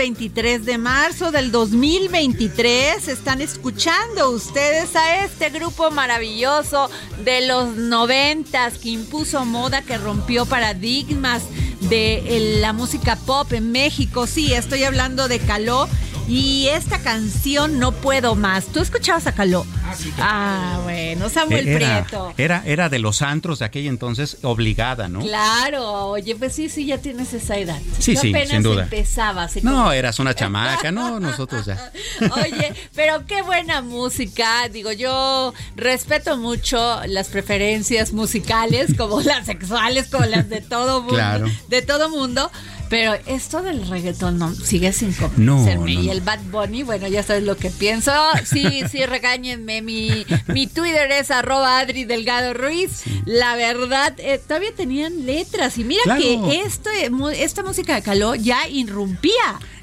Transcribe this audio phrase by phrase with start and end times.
[0.00, 3.06] 23 de marzo del 2023.
[3.06, 6.88] Están escuchando ustedes a este grupo maravilloso
[7.22, 11.42] de los noventas que impuso moda, que rompió paradigmas
[11.90, 14.26] de el- la música pop en México.
[14.26, 15.86] Sí, estoy hablando de Caló.
[16.30, 18.66] Y esta canción No Puedo Más.
[18.66, 19.66] ¿Tú escuchabas a Caló?
[20.20, 22.32] Ah, bueno, Samuel era, Prieto.
[22.38, 25.22] era, era de los antros de aquella entonces obligada, ¿no?
[25.22, 27.80] Claro, oye, pues sí, sí, ya tienes esa edad.
[27.98, 28.84] Sí, Yo sí, apenas sin duda.
[28.84, 29.42] empezaba.
[29.42, 31.90] así No, como- eras una chamaca, no, nosotros ya.
[32.44, 34.68] Oye, pero qué buena música.
[34.68, 41.14] Digo, yo respeto mucho las preferencias musicales, como las sexuales, como las de todo mundo.
[41.14, 41.46] Claro.
[41.68, 42.52] De todo mundo.
[42.90, 45.94] Pero esto del reggaetón no sigue sin convencerme.
[45.94, 48.12] no, y el Bad Bunny, bueno, ya sabes lo que pienso.
[48.44, 49.80] Sí, sí, regáñenme.
[49.80, 53.04] Mi, mi Twitter es arroba Adri Delgado Ruiz.
[53.24, 55.78] La verdad, eh, todavía tenían letras.
[55.78, 56.20] Y mira Claro.
[56.20, 57.10] que esto, eh,
[57.42, 59.32] esta música de Caló ya irrumpía.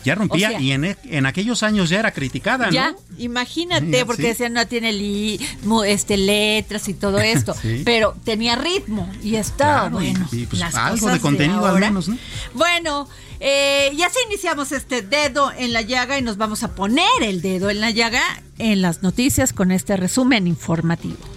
[0.03, 2.71] Ya rompía O sea, y en, e- en aquellos años ya era criticada, ¿no?
[2.71, 4.27] ya, imagínate, porque sí.
[4.29, 5.37] decían no tiene li-
[5.85, 7.81] este, letras y todo esto, Sí.
[7.83, 10.27] pero tenía ritmo y estaba Claro, bueno.
[10.31, 11.87] y- pues, las algo cosas de contenido al ahora.
[11.87, 12.17] menos, ¿no?
[12.53, 12.96] Bueno,
[13.39, 17.41] eh, y así iniciamos este dedo en la llaga y nos vamos a poner el
[17.41, 18.21] dedo en la llaga
[18.57, 21.36] en las noticias con este resumen informativo.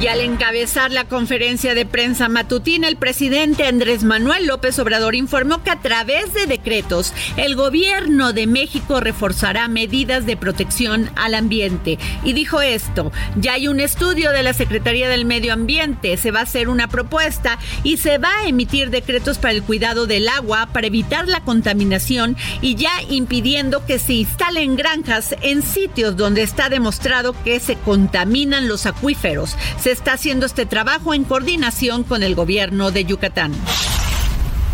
[0.00, 5.64] Y al encabezar la conferencia de prensa matutina, el presidente Andrés Manuel López Obrador informó
[5.64, 11.98] que a través de decretos, el gobierno de México reforzará medidas de protección al ambiente.
[12.22, 16.40] Y dijo esto, ya hay un estudio de la Secretaría del Medio Ambiente, se va
[16.40, 20.68] a hacer una propuesta y se va a emitir decretos para el cuidado del agua,
[20.72, 26.68] para evitar la contaminación y ya impidiendo que se instalen granjas en sitios donde está
[26.68, 29.56] demostrado que se contaminan los acuíferos.
[29.92, 33.52] Está haciendo este trabajo en coordinación con el gobierno de Yucatán.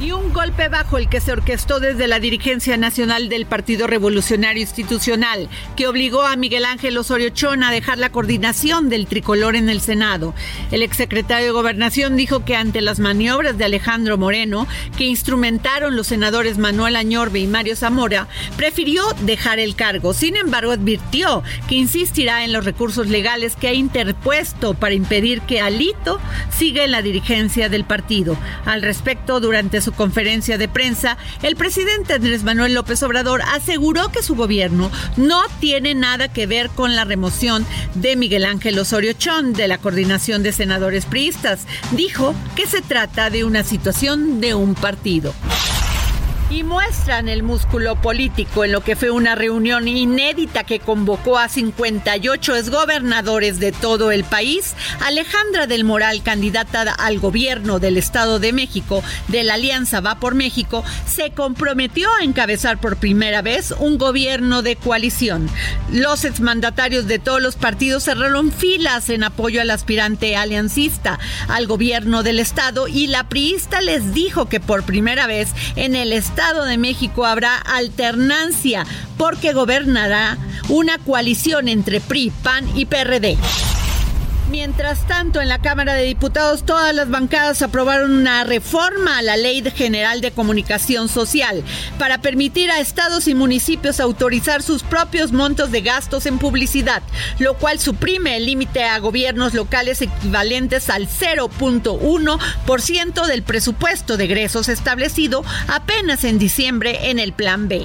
[0.05, 4.61] Y un golpe bajo el que se orquestó desde la dirigencia nacional del Partido Revolucionario
[4.61, 9.71] Institucional, que obligó a Miguel Ángel Osorio Chón a dejar la coordinación del tricolor en
[9.71, 10.35] el Senado.
[10.71, 14.67] El exsecretario de Gobernación dijo que ante las maniobras de Alejandro Moreno,
[14.99, 18.29] que instrumentaron los senadores Manuel Añorbe y Mario Zamora,
[18.59, 20.13] prefirió dejar el cargo.
[20.13, 25.63] Sin embargo, advirtió que insistirá en los recursos legales que ha interpuesto para impedir que
[25.63, 26.21] Alito
[26.51, 28.37] siga en la dirigencia del partido.
[28.67, 34.23] Al respecto, durante su conferencia de prensa, el presidente Andrés Manuel López Obrador aseguró que
[34.23, 39.53] su gobierno no tiene nada que ver con la remoción de Miguel Ángel Osorio Chón
[39.53, 41.67] de la coordinación de senadores priistas.
[41.93, 45.35] Dijo que se trata de una situación de un partido
[46.51, 51.49] y muestran el músculo político en lo que fue una reunión inédita que convocó a
[51.49, 54.75] 58 exgobernadores de todo el país.
[55.05, 60.35] Alejandra del Moral, candidata al gobierno del Estado de México de la Alianza Va por
[60.35, 65.49] México, se comprometió a encabezar por primera vez un gobierno de coalición.
[65.91, 71.19] Los exmandatarios de todos los partidos cerraron filas en apoyo al aspirante aliancista
[71.49, 76.13] al gobierno del Estado y la priista les dijo que por primera vez en el
[76.13, 78.85] Estado de México habrá alternancia
[79.17, 80.37] porque gobernará
[80.69, 83.39] una coalición entre PRI, PAN y PRD.
[84.55, 89.37] Mientras tanto, en la Cámara de Diputados todas las bancadas aprobaron una reforma a la
[89.37, 91.65] Ley General de Comunicación Social
[91.99, 97.03] para permitir a estados y municipios autorizar sus propios montos de gastos en publicidad,
[97.41, 104.69] lo cual suprime el límite a gobiernos locales equivalentes al 0.1% del presupuesto de egresos
[104.69, 107.85] establecido apenas en diciembre en el Plan B.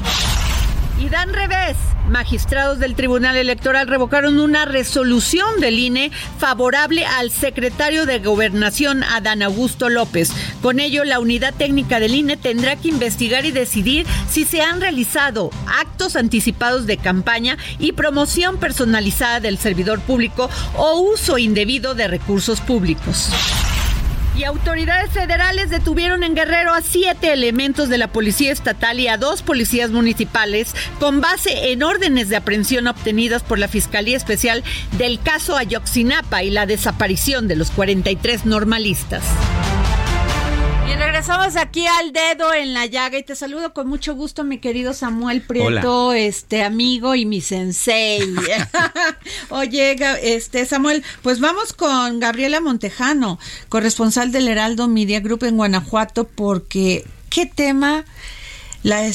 [1.00, 1.78] Y dan revés.
[2.10, 9.42] Magistrados del Tribunal Electoral revocaron una resolución del INE favorable al secretario de Gobernación, Adán
[9.42, 10.32] Augusto López.
[10.62, 14.82] Con ello, la unidad técnica del INE tendrá que investigar y decidir si se han
[14.82, 22.08] realizado actos anticipados de campaña y promoción personalizada del servidor público o uso indebido de
[22.08, 23.30] recursos públicos.
[24.40, 29.18] Y autoridades federales detuvieron en Guerrero a siete elementos de la Policía Estatal y a
[29.18, 34.64] dos policías municipales con base en órdenes de aprehensión obtenidas por la Fiscalía Especial
[34.98, 39.24] del caso Ayoxinapa y la desaparición de los 43 normalistas.
[40.90, 44.58] Y regresamos aquí al dedo en la llaga y te saludo con mucho gusto, mi
[44.58, 48.34] querido Samuel Prieto, este amigo y mi sensei.
[49.50, 53.38] Oye, este Samuel, pues vamos con Gabriela Montejano,
[53.70, 58.04] corresponsal del Heraldo Media Group en Guanajuato, porque qué tema
[58.84, 59.10] la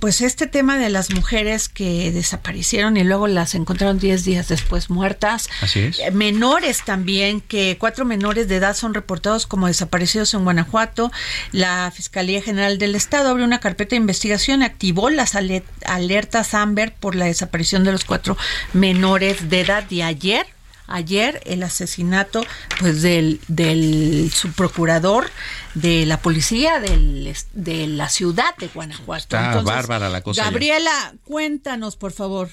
[0.00, 4.90] pues este tema de las mujeres que desaparecieron y luego las encontraron 10 días después
[4.90, 5.48] muertas.
[5.60, 5.98] Así es.
[6.00, 11.12] Eh, menores también, que cuatro menores de edad son reportados como desaparecidos en Guanajuato.
[11.52, 17.14] La Fiscalía General del Estado abrió una carpeta de investigación activó las alertas Amber por
[17.14, 18.36] la desaparición de los cuatro
[18.72, 20.46] menores de edad de ayer
[20.86, 22.44] ayer el asesinato
[22.80, 25.26] pues del, del subprocurador
[25.74, 29.36] de la policía del, de la ciudad de Guanajuato.
[29.36, 30.44] Está bárbara la cosa.
[30.44, 32.48] Gabriela, cuéntanos por favor.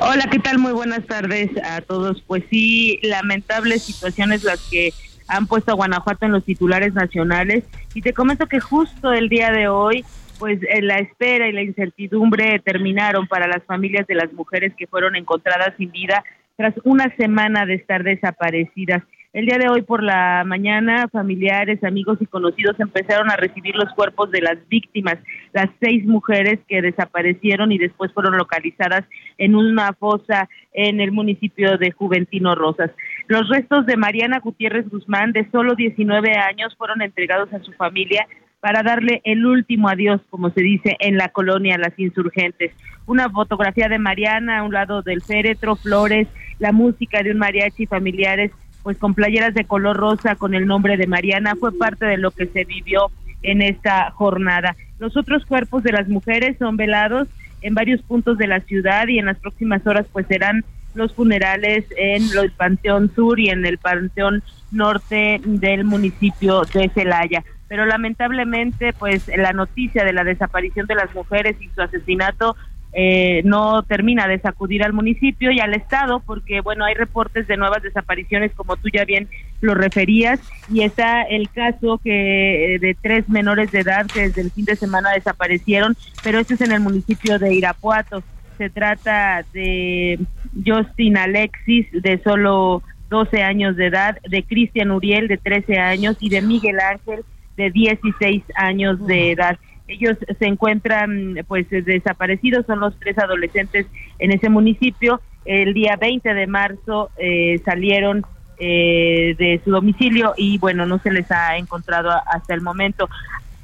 [0.00, 0.58] Hola, ¿qué tal?
[0.58, 2.22] Muy buenas tardes a todos.
[2.26, 4.92] Pues sí, lamentables situaciones las que
[5.26, 7.64] han puesto a Guanajuato en los titulares nacionales.
[7.94, 10.04] Y te comento que justo el día de hoy
[10.38, 14.86] pues eh, la espera y la incertidumbre terminaron para las familias de las mujeres que
[14.86, 16.24] fueron encontradas sin vida
[16.58, 19.04] tras una semana de estar desaparecidas.
[19.32, 23.92] El día de hoy por la mañana, familiares, amigos y conocidos empezaron a recibir los
[23.94, 25.18] cuerpos de las víctimas,
[25.52, 29.04] las seis mujeres que desaparecieron y después fueron localizadas
[29.36, 32.90] en una fosa en el municipio de Juventino Rosas.
[33.28, 38.26] Los restos de Mariana Gutiérrez Guzmán, de solo 19 años, fueron entregados a su familia
[38.60, 42.72] para darle el último adiós, como se dice en la colonia Las Insurgentes.
[43.06, 46.26] Una fotografía de Mariana a un lado del féretro, flores,
[46.58, 48.50] la música de un mariachi familiares,
[48.82, 52.30] pues con playeras de color rosa con el nombre de Mariana, fue parte de lo
[52.30, 53.10] que se vivió
[53.42, 54.74] en esta jornada.
[54.98, 57.28] Los otros cuerpos de las mujeres son velados
[57.62, 61.84] en varios puntos de la ciudad y en las próximas horas pues serán los funerales
[61.96, 64.42] en el Panteón Sur y en el Panteón
[64.72, 71.14] Norte del municipio de Celaya pero lamentablemente pues la noticia de la desaparición de las
[71.14, 72.56] mujeres y su asesinato
[72.94, 77.58] eh, no termina de sacudir al municipio y al estado porque bueno hay reportes de
[77.58, 79.28] nuevas desapariciones como tú ya bien
[79.60, 80.40] lo referías
[80.72, 84.64] y está el caso que eh, de tres menores de edad que desde el fin
[84.64, 88.22] de semana desaparecieron pero este es en el municipio de Irapuato.
[88.56, 90.18] Se trata de
[90.66, 96.28] Justin Alexis de solo 12 años de edad de Cristian Uriel de 13 años y
[96.28, 97.24] de Miguel Ángel
[97.58, 99.58] de 16 años de edad.
[99.88, 103.86] Ellos se encuentran pues desaparecidos, son los tres adolescentes
[104.18, 105.20] en ese municipio.
[105.44, 108.24] El día 20 de marzo eh, salieron
[108.58, 113.08] eh, de su domicilio y bueno, no se les ha encontrado hasta el momento.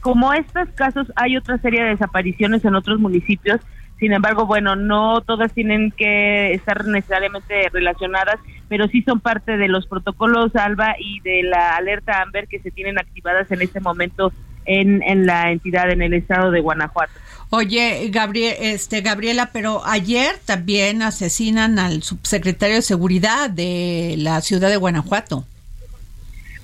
[0.00, 3.60] Como estos casos, hay otra serie de desapariciones en otros municipios
[3.98, 9.68] sin embargo, bueno, no todas tienen que estar necesariamente relacionadas, pero sí son parte de
[9.68, 14.32] los protocolos ALBA y de la alerta AMBER que se tienen activadas en este momento
[14.66, 17.12] en, en la entidad, en el estado de Guanajuato.
[17.50, 24.70] Oye, Gabriel, este, Gabriela, pero ayer también asesinan al subsecretario de Seguridad de la ciudad
[24.70, 25.44] de Guanajuato.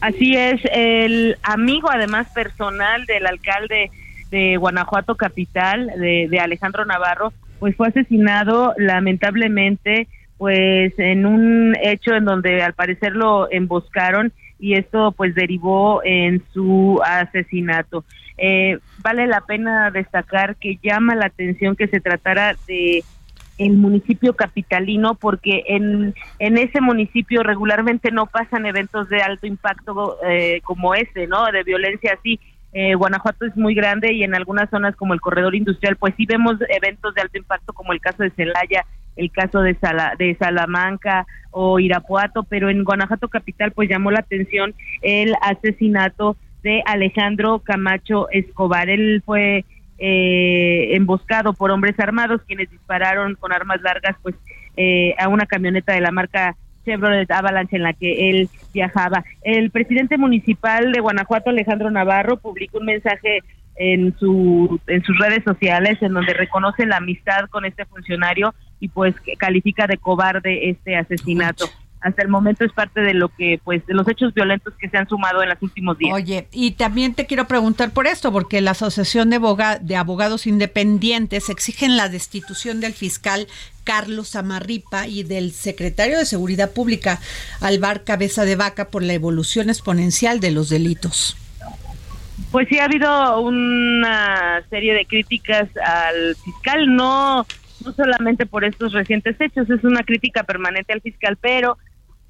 [0.01, 3.91] Así es, el amigo además personal del alcalde
[4.31, 10.09] de Guanajuato Capital, de, de Alejandro Navarro, pues fue asesinado lamentablemente
[10.39, 16.43] pues en un hecho en donde al parecer lo emboscaron y esto pues derivó en
[16.53, 18.05] su asesinato.
[18.39, 23.05] Eh, vale la pena destacar que llama la atención que se tratara de
[23.59, 30.17] el municipio capitalino porque en, en ese municipio regularmente no pasan eventos de alto impacto
[30.27, 31.45] eh, como ese, ¿no?
[31.53, 32.41] De violencia así.
[32.73, 36.27] Eh, Guanajuato es muy grande y en algunas zonas como el corredor industrial, pues sí
[36.27, 38.87] vemos eventos de alto impacto como el caso de Celaya,
[39.17, 44.21] el caso de, Sala, de Salamanca o Irapuato, pero en Guanajuato capital pues llamó la
[44.21, 48.89] atención el asesinato de Alejandro Camacho Escobar.
[48.89, 49.65] Él fue
[49.99, 54.35] eh, emboscado por hombres armados quienes dispararon con armas largas pues
[54.77, 59.25] eh, a una camioneta de la marca Chevrolet Avalanche en la que él viajaba.
[59.43, 63.41] El presidente municipal de Guanajuato, Alejandro Navarro, publicó un mensaje
[63.77, 68.89] en, su, en sus redes sociales en donde reconoce la amistad con este funcionario y
[68.89, 71.67] pues califica de cobarde este asesinato.
[72.01, 74.97] Hasta el momento es parte de lo que, pues, de los hechos violentos que se
[74.97, 76.15] han sumado en los últimos días.
[76.15, 79.39] Oye, y también te quiero preguntar por esto, porque la Asociación de,
[79.83, 83.49] de Abogados Independientes exigen la destitución del fiscal
[83.85, 87.19] Carlos Amarripa y del secretario de Seguridad Pública,
[87.61, 91.37] Alvar Cabeza de Vaca, por la evolución exponencial de los delitos.
[92.51, 97.47] Pues sí, ha habido una serie de críticas al fiscal, no
[97.85, 101.79] no solamente por estos recientes hechos, es una crítica permanente al fiscal, pero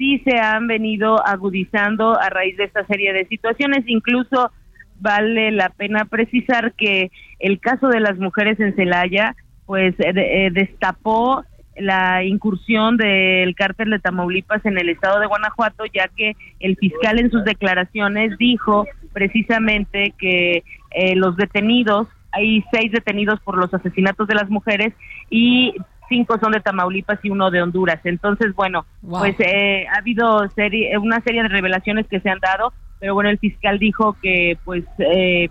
[0.00, 4.50] sí se han venido agudizando a raíz de esta serie de situaciones, incluso
[4.98, 10.50] vale la pena precisar que el caso de las mujeres en Celaya pues eh, eh,
[10.52, 11.44] destapó
[11.76, 17.18] la incursión del cártel de Tamaulipas en el estado de Guanajuato, ya que el fiscal
[17.18, 24.26] en sus declaraciones dijo precisamente que eh, los detenidos hay seis detenidos por los asesinatos
[24.28, 24.94] de las mujeres
[25.28, 25.74] y
[26.10, 28.00] cinco son de Tamaulipas y uno de Honduras.
[28.04, 32.74] Entonces, bueno, pues eh, ha habido serie, una serie de revelaciones que se han dado,
[32.98, 35.48] pero bueno, el fiscal dijo que pues eh,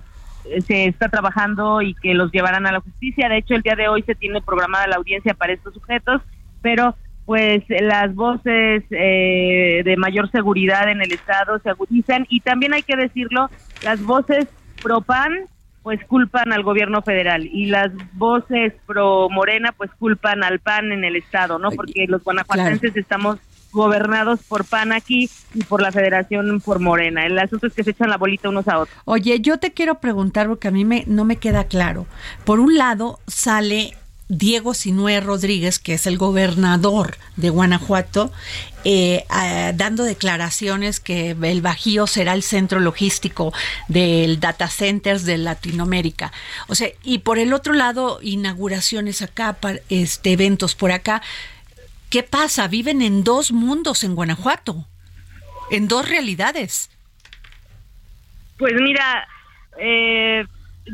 [0.68, 3.30] se está trabajando y que los llevarán a la justicia.
[3.30, 6.22] De hecho, el día de hoy se tiene programada la audiencia para estos sujetos,
[6.62, 12.74] pero pues las voces eh, de mayor seguridad en el Estado se agudizan y también
[12.74, 13.50] hay que decirlo,
[13.84, 14.48] las voces
[14.82, 15.48] pro PAN
[15.84, 21.04] pues culpan al gobierno federal y las voces pro Morena pues culpan al PAN en
[21.04, 21.72] el estado, ¿no?
[21.72, 23.40] Porque los guanajuatenses estamos
[23.72, 27.26] gobernados por PAN aquí y por la federación por Morena.
[27.26, 28.98] El asunto es que se echan la bolita unos a otros.
[29.06, 32.06] Oye, yo te quiero preguntar porque a mí me, no me queda claro.
[32.46, 33.94] Por un lado sale
[34.30, 38.32] Diego Sinue Rodríguez, que es el gobernador de Guanajuato,
[38.84, 39.26] eh,
[39.74, 43.52] dando declaraciones que el Bajío será el centro logístico
[43.88, 46.32] del data centers de Latinoamérica.
[46.68, 49.58] O sea, y por el otro lado, inauguraciones acá,
[49.90, 51.24] este, eventos por acá.
[52.12, 52.68] ¿Qué pasa?
[52.68, 54.88] Viven en dos mundos en Guanajuato,
[55.72, 56.92] en dos realidades.
[58.60, 59.28] Pues mira,
[59.80, 60.46] eh,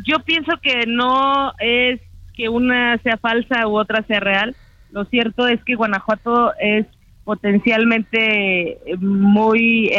[0.05, 1.99] yo pienso que no es
[2.35, 4.55] que una sea falsa u otra sea real.
[4.91, 6.85] Lo cierto es que Guanajuato es
[7.23, 9.91] potencialmente muy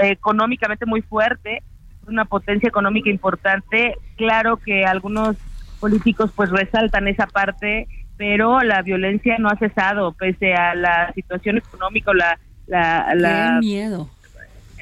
[0.00, 1.62] económicamente muy fuerte,
[2.06, 3.96] una potencia económica importante.
[4.16, 5.36] Claro que algunos
[5.80, 11.58] políticos pues resaltan esa parte, pero la violencia no ha cesado pese a la situación
[11.58, 14.08] económica, la la la, miedo.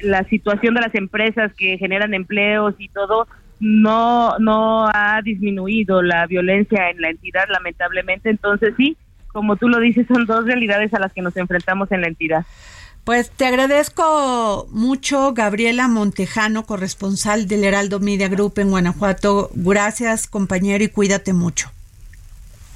[0.01, 3.27] la situación de las empresas que generan empleos y todo
[3.59, 8.29] no, no ha disminuido la violencia en la entidad, lamentablemente.
[8.29, 8.97] Entonces, sí,
[9.27, 12.45] como tú lo dices, son dos realidades a las que nos enfrentamos en la entidad.
[13.03, 19.49] Pues te agradezco mucho, Gabriela Montejano, corresponsal del Heraldo Media Group en Guanajuato.
[19.53, 21.71] Gracias, compañero, y cuídate mucho.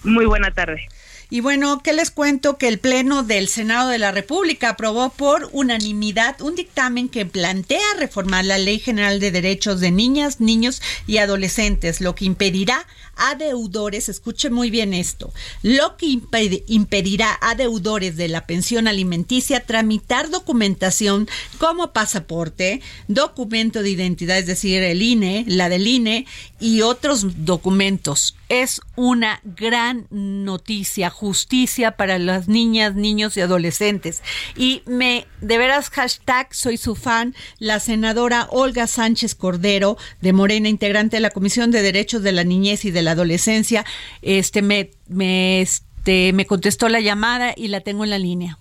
[0.06, 0.88] Muy buena tarde.
[1.34, 2.58] Y bueno, ¿qué les cuento?
[2.58, 7.80] Que el Pleno del Senado de la República aprobó por unanimidad un dictamen que plantea
[7.98, 12.86] reformar la Ley General de Derechos de Niñas, Niños y Adolescentes, lo que impedirá
[13.16, 15.32] a deudores, escuche muy bien esto,
[15.64, 16.20] lo que
[16.68, 24.48] impedirá a deudores de la pensión alimenticia tramitar documentación como pasaporte, documento de identidad, es
[24.48, 26.26] decir, el INE, la del INE
[26.60, 34.22] y otros documentos es una gran noticia, justicia para las niñas, niños y adolescentes.
[34.58, 40.68] Y me, de veras, hashtag soy su fan, la senadora Olga Sánchez Cordero de Morena,
[40.68, 43.86] integrante de la Comisión de Derechos de la Niñez y de la Adolescencia,
[44.22, 48.58] este, me, me, este, me contestó la llamada y la tengo en la línea.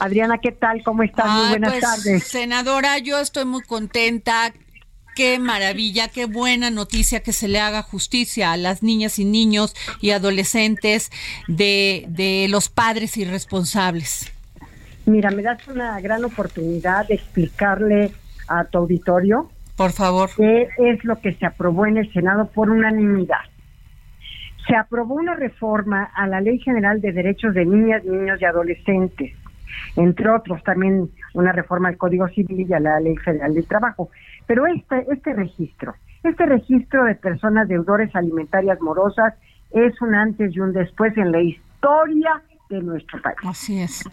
[0.00, 0.82] Adriana, ¿qué tal?
[0.82, 1.30] ¿Cómo estás?
[1.30, 2.24] Muy buenas pues, tardes.
[2.24, 4.52] Senadora, yo estoy muy contenta.
[5.20, 9.76] Qué maravilla, qué buena noticia que se le haga justicia a las niñas y niños
[10.00, 11.10] y adolescentes
[11.46, 14.32] de, de los padres irresponsables.
[15.04, 18.12] Mira, me das una gran oportunidad de explicarle
[18.48, 19.50] a tu auditorio.
[19.76, 20.30] Por favor.
[20.38, 23.44] ¿Qué es lo que se aprobó en el Senado por unanimidad?
[24.66, 29.34] Se aprobó una reforma a la Ley General de Derechos de Niñas, Niños y Adolescentes
[29.96, 34.10] entre otros también una reforma al Código Civil y a la Ley Federal del Trabajo.
[34.50, 39.34] Pero este, este registro, este registro de personas deudores alimentarias morosas
[39.70, 43.36] es un antes y un después en la historia de nuestro país.
[43.44, 44.04] Así es.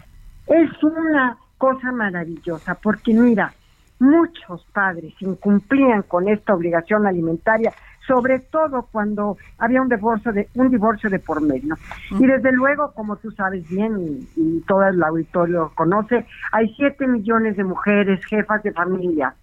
[0.46, 3.52] Es una cosa maravillosa porque mira,
[3.98, 7.72] muchos padres incumplían con esta obligación alimentaria
[8.06, 11.74] sobre todo cuando había un divorcio de un divorcio de por medio.
[12.12, 17.56] Y desde luego, como tú sabes bien y, todo el auditorio conoce, hay siete millones
[17.56, 19.34] de mujeres jefas de familia,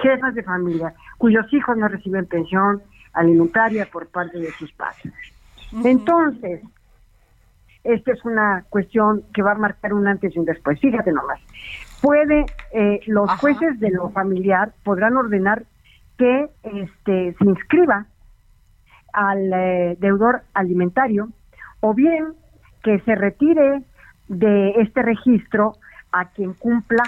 [0.00, 2.82] jefas de familia, cuyos hijos no reciben pensión
[3.12, 5.12] alimentaria por parte de sus padres.
[5.84, 6.62] Entonces,
[7.84, 10.80] esta es una cuestión que va a marcar un antes y un después.
[10.80, 11.40] Fíjate nomás.
[12.00, 15.64] Puede, eh, los jueces de lo familiar podrán ordenar
[16.18, 18.06] que este, se inscriba
[19.12, 21.28] al eh, deudor alimentario
[21.80, 22.34] o bien
[22.82, 23.82] que se retire
[24.28, 25.74] de este registro
[26.12, 27.02] a quien cumpla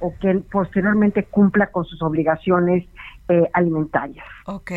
[0.00, 2.86] o que posteriormente cumpla con sus obligaciones
[3.28, 4.24] eh, alimentarias.
[4.46, 4.70] Ok.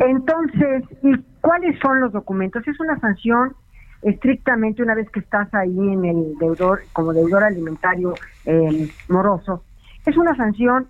[0.00, 2.66] Entonces, ¿y cuáles son los documentos?
[2.66, 3.54] Es una sanción
[4.02, 9.64] estrictamente una vez que estás ahí en el deudor, como deudor alimentario eh, moroso,
[10.04, 10.88] es una sanción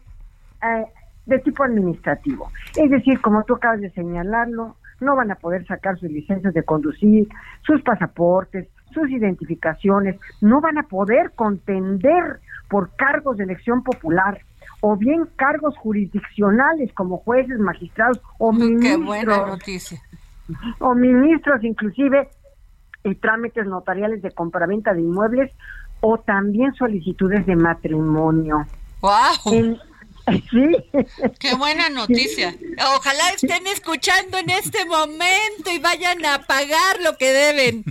[1.26, 2.50] de tipo administrativo.
[2.76, 6.62] Es decir, como tú acabas de señalarlo, no van a poder sacar sus licencias de
[6.62, 7.28] conducir,
[7.62, 14.40] sus pasaportes, sus identificaciones, no van a poder contender por cargos de elección popular
[14.80, 18.82] o bien cargos jurisdiccionales como jueces, magistrados o ministros.
[18.82, 20.00] Qué buena noticia.
[20.78, 22.28] O ministros inclusive
[23.04, 25.52] y trámites notariales de compraventa de inmuebles
[26.00, 28.66] o también solicitudes de matrimonio.
[29.00, 29.78] ¡Wow!
[30.50, 30.76] Sí.
[31.38, 32.54] Qué buena noticia.
[32.96, 37.84] Ojalá estén escuchando en este momento y vayan a pagar lo que deben.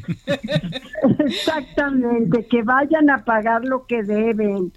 [1.19, 4.73] Exactamente, que vayan a pagar lo que deben.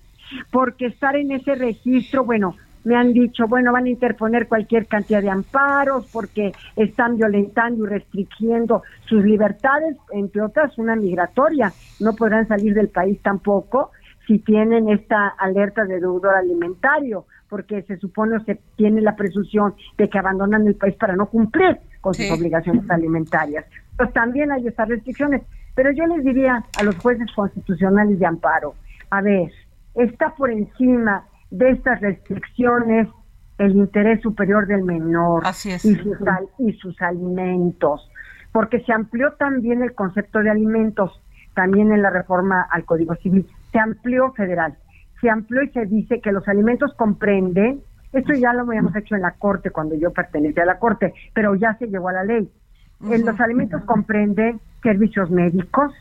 [0.50, 5.20] Porque estar en ese registro, bueno, me han dicho, bueno, van a interponer cualquier cantidad
[5.20, 11.72] de amparos porque están violentando y restringiendo sus libertades, entre otras una migratoria.
[11.98, 13.90] No podrán salir del país tampoco
[14.26, 20.08] si tienen esta alerta de deudor alimentario porque se supone se tiene la presunción de
[20.08, 23.64] que abandonan el país para no cumplir con sus obligaciones alimentarias.
[23.96, 25.42] Pues también hay estas restricciones,
[25.74, 28.74] pero yo les diría a los jueces constitucionales de amparo,
[29.10, 29.50] a ver,
[29.94, 33.08] está por encima de estas restricciones
[33.58, 36.18] el interés superior del menor y, sus,
[36.58, 38.08] y sus alimentos,
[38.52, 41.20] porque se amplió también el concepto de alimentos,
[41.54, 44.76] también en la reforma al Código Civil, se amplió federal
[45.20, 47.80] se amplió y se dice que los alimentos comprenden,
[48.12, 51.54] esto ya lo habíamos hecho en la Corte cuando yo pertenecía a la Corte, pero
[51.54, 52.48] ya se llegó a la ley.
[53.10, 55.92] En los alimentos comprenden servicios médicos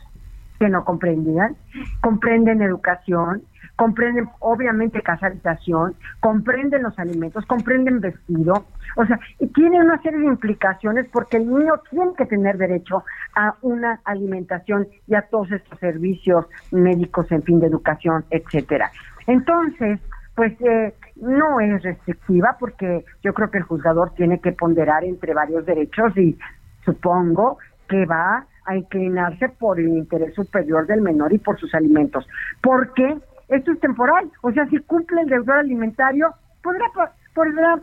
[0.58, 1.56] que no comprendían,
[2.00, 3.42] comprenden educación,
[3.76, 8.66] comprenden obviamente casalización, comprenden los alimentos, comprenden vestido,
[8.96, 13.04] o sea, y tiene una serie de implicaciones porque el niño tiene que tener derecho
[13.36, 18.90] a una alimentación y a todos estos servicios médicos, en fin, de educación, etcétera.
[19.28, 20.00] Entonces,
[20.34, 25.34] pues eh, no es restrictiva porque yo creo que el juzgador tiene que ponderar entre
[25.34, 26.36] varios derechos y
[26.84, 32.26] supongo que va a inclinarse por el interés superior del menor y por sus alimentos.
[32.62, 33.16] Porque
[33.48, 36.84] esto es temporal, o sea, si cumple el deudor alimentario, podrá,
[37.34, 37.80] podrá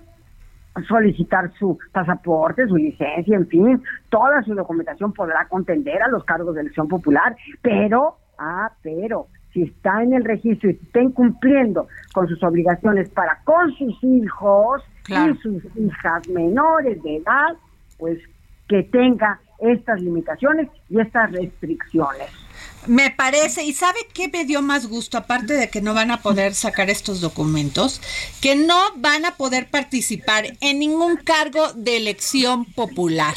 [0.87, 6.53] solicitar su pasaporte, su licencia, en fin, toda su documentación podrá contender a los cargos
[6.53, 12.27] de elección popular, pero, ah, pero, si está en el registro y está incumpliendo con
[12.27, 17.55] sus obligaciones para con sus hijos y sus hijas menores de edad,
[17.97, 18.19] pues
[18.67, 22.27] que tenga estas limitaciones y estas restricciones.
[22.87, 25.17] Me parece, y ¿sabe qué me dio más gusto?
[25.17, 27.99] Aparte de que no van a poder sacar estos documentos,
[28.41, 33.33] que no van a poder participar en ningún cargo de elección popular.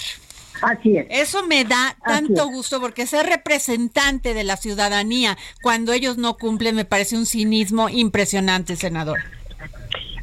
[0.61, 1.07] Así es.
[1.09, 6.75] Eso me da tanto gusto porque ser representante de la ciudadanía cuando ellos no cumplen
[6.75, 9.19] me parece un cinismo impresionante, senador.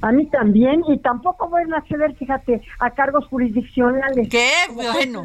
[0.01, 4.29] A mí también, y tampoco van a acceder, fíjate, a cargos jurisdiccionales.
[4.29, 4.49] ¿Qué?
[4.73, 5.23] Bueno.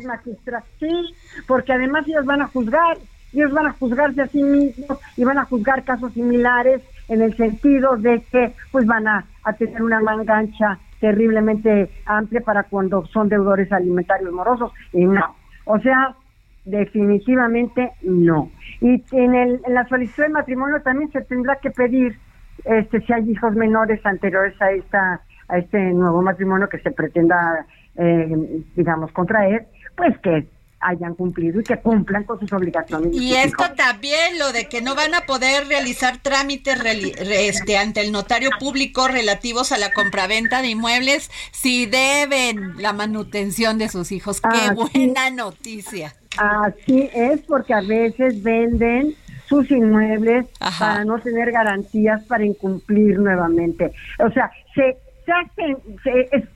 [0.78, 1.14] Sí,
[1.46, 2.98] porque además ellos van a juzgar,
[3.32, 7.36] ellos van a juzgarse a sí mismos y van a juzgar casos similares en el
[7.36, 13.28] sentido de que pues van a, a tener una mangancha terriblemente amplia para cuando son
[13.28, 14.72] deudores alimentarios morosos.
[14.92, 15.34] Y no.
[15.64, 16.14] O sea,
[16.64, 18.50] definitivamente no.
[18.80, 22.18] Y en, el, en la solicitud de matrimonio también se tendrá que pedir
[22.64, 27.66] este si hay hijos menores anteriores a esta a este nuevo matrimonio que se pretenda
[27.96, 30.46] eh, digamos contraer pues que
[30.80, 33.14] hayan cumplido y que cumplan con sus obligaciones.
[33.14, 38.12] Y esto también, lo de que no van a poder realizar trámites este, ante el
[38.12, 44.40] notario público relativos a la compraventa de inmuebles si deben la manutención de sus hijos.
[44.40, 46.14] ¡Qué buena noticia!
[46.38, 49.14] Así es, porque a veces venden
[49.50, 50.46] sus inmuebles
[50.78, 53.90] para no tener garantías para incumplir nuevamente.
[54.20, 56.46] O sea, se, se hacen, se,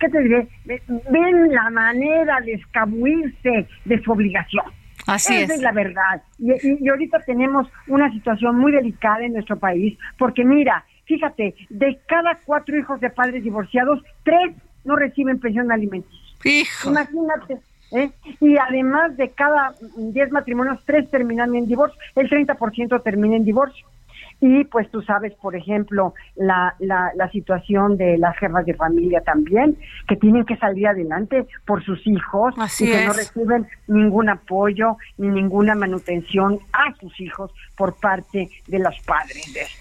[0.00, 0.48] ¿qué te diré?
[0.64, 4.64] Ven la manera de escabuirse de su obligación.
[5.06, 5.62] Así Esa es.
[5.62, 6.22] la verdad.
[6.40, 6.50] Y,
[6.84, 12.36] y, ahorita tenemos una situación muy delicada en nuestro país, porque mira, fíjate, de cada
[12.44, 16.18] cuatro hijos de padres divorciados, tres no reciben pensión alimenticia.
[16.44, 16.90] Hijo.
[16.90, 17.60] Imagínate.
[17.92, 18.10] ¿Eh?
[18.40, 23.86] Y además de cada diez matrimonios, tres terminan en divorcio, el 30% termina en divorcio.
[24.42, 29.20] Y pues tú sabes, por ejemplo, la, la, la situación de las jefas de familia
[29.20, 29.76] también,
[30.08, 33.06] que tienen que salir adelante por sus hijos Así y que es.
[33.06, 39.52] no reciben ningún apoyo ni ninguna manutención a sus hijos por parte de los padres
[39.52, 39.79] de estos.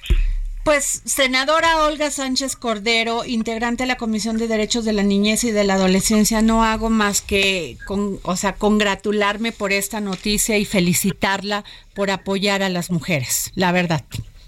[0.70, 5.50] Pues, senadora Olga Sánchez Cordero, integrante de la Comisión de Derechos de la Niñez y
[5.50, 10.66] de la Adolescencia, no hago más que, con, o sea, congratularme por esta noticia y
[10.66, 11.64] felicitarla
[11.96, 14.04] por apoyar a las mujeres, la verdad.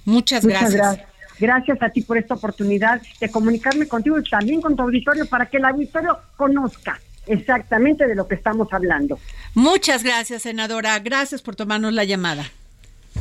[0.06, 0.74] Muchas gracias.
[0.74, 1.08] gracias.
[1.40, 5.48] Gracias a ti por esta oportunidad de comunicarme contigo y también con tu auditorio para
[5.48, 9.18] que el auditorio conozca exactamente de lo que estamos hablando.
[9.56, 11.00] Muchas gracias, senadora.
[11.00, 12.46] Gracias por tomarnos la llamada.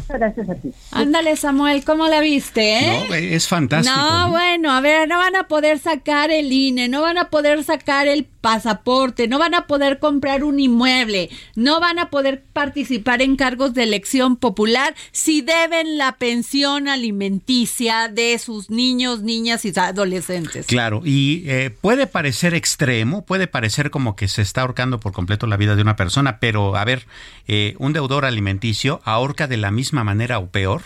[0.09, 0.73] Gracias a ti.
[0.93, 2.79] Ándale, Samuel, ¿cómo la viste?
[2.79, 3.07] Eh?
[3.09, 3.97] No, es fantástico.
[3.97, 4.31] No, ¿no?
[4.31, 8.09] bueno, a ver, no van a poder sacar el INE, no van a poder sacar
[8.09, 13.37] el pasaporte, no van a poder comprar un inmueble, no van a poder participar en
[13.37, 20.67] cargos de elección popular si deben la pensión alimenticia de sus niños, niñas y adolescentes.
[20.67, 25.47] Claro, y eh, puede parecer extremo, puede parecer como que se está ahorcando por completo
[25.47, 27.07] la vida de una persona, pero a ver,
[27.47, 30.83] eh, un deudor alimenticio ahorca de la misma manera o peor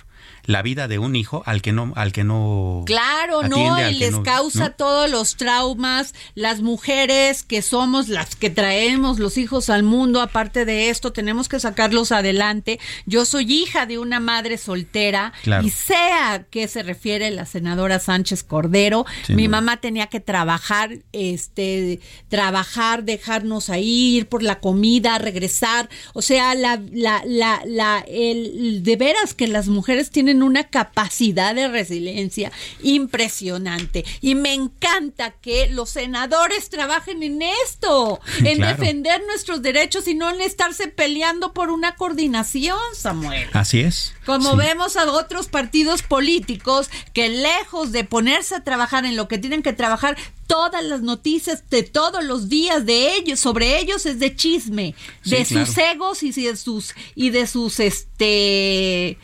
[0.46, 3.94] la vida de un hijo al que no al que no claro atiende, no y
[3.94, 4.72] les no- causa ¿no?
[4.72, 10.64] todos los traumas las mujeres que somos las que traemos los hijos al mundo aparte
[10.64, 15.66] de esto tenemos que sacarlos adelante yo soy hija de una madre soltera Claro.
[15.66, 20.98] y sé a qué se refiere la senadora Sánchez Cordero mi mamá tenía que trabajar
[21.12, 28.04] este trabajar dejarnos ahí ir por la comida regresar o sea la la la, la
[28.09, 32.50] el de veras que las mujeres tienen una capacidad de resiliencia
[32.82, 38.76] impresionante y me encanta que los senadores trabajen en esto en Claro.
[38.76, 44.14] defender nuestros derechos y no en estarse peleando por una coordinación Samuel Así es.
[44.26, 44.56] como Sí.
[44.56, 49.62] vemos a otros partidos políticos que lejos de ponerse a trabajar en lo que tienen
[49.62, 50.16] que trabajar,
[50.46, 55.30] todas las noticias de todos los días de ellos, sobre ellos es de chisme, Sí,
[55.30, 55.66] de claro.
[55.66, 59.18] sus egos y de sus y de sus este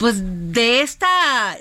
[0.00, 1.06] pues de esta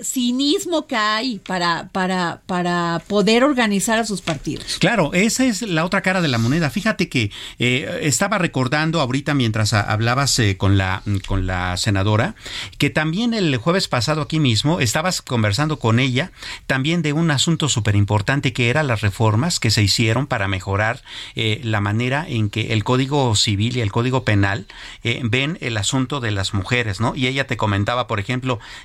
[0.01, 4.77] cinismo que hay para para para poder organizar a sus partidos.
[4.79, 6.69] Claro, esa es la otra cara de la moneda.
[6.69, 12.35] Fíjate que eh, estaba recordando ahorita mientras hablabas eh, con la con la senadora
[12.77, 16.31] que también el jueves pasado aquí mismo estabas conversando con ella
[16.65, 21.01] también de un asunto súper importante que era las reformas que se hicieron para mejorar
[21.35, 24.65] eh, la manera en que el Código Civil y el Código Penal
[25.03, 27.15] eh, ven el asunto de las mujeres, ¿no?
[27.15, 28.28] Y ella te comentaba, por ejemplo,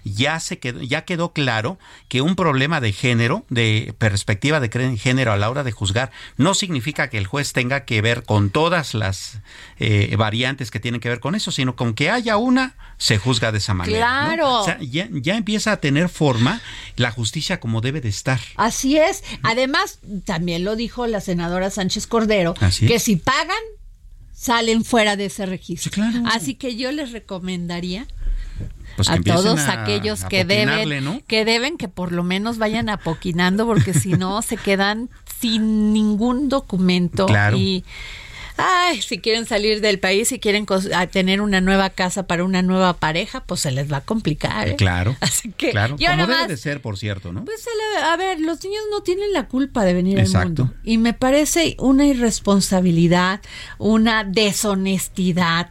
[0.05, 1.79] ya se quedó, ya quedó claro
[2.09, 6.55] que un problema de género, de perspectiva de género a la hora de juzgar, no
[6.55, 9.39] significa que el juez tenga que ver con todas las
[9.79, 13.53] eh, variantes que tienen que ver con eso, sino con que haya una, se juzga
[13.53, 13.99] de esa manera.
[13.99, 14.27] ¿no?
[14.27, 14.61] Claro.
[14.61, 16.61] O sea, ya, ya empieza a tener forma
[16.97, 18.41] la justicia como debe de estar.
[18.57, 19.23] Así es.
[19.43, 22.93] Además, también lo dijo la senadora Sánchez Cordero, Así es.
[22.93, 23.57] que si pagan,
[24.33, 25.91] salen fuera de ese registro.
[25.91, 26.23] Sí, claro.
[26.27, 28.07] Así que yo les recomendaría
[28.97, 31.21] Pues a todos a- aquellos a que deben, ¿no?
[31.27, 36.49] que deben que por lo menos vayan apoquinando, porque si no se quedan sin ningún
[36.49, 37.57] documento Claro.
[37.57, 37.85] y
[38.57, 40.64] ay, si quieren salir del país, si quieren
[41.11, 44.69] tener una nueva casa para una nueva pareja, pues se les va a complicar.
[44.69, 44.77] ¿eh?
[44.77, 45.17] Claro.
[45.21, 45.97] Así que, claro.
[45.99, 47.45] Como debe de ser, por cierto, ¿no?
[47.45, 47.67] Pues
[48.05, 50.73] a ver, los niños no tienen la culpa de venir al mundo.
[50.85, 53.40] Y me parece una irresponsabilidad,
[53.79, 55.71] una deshonestidad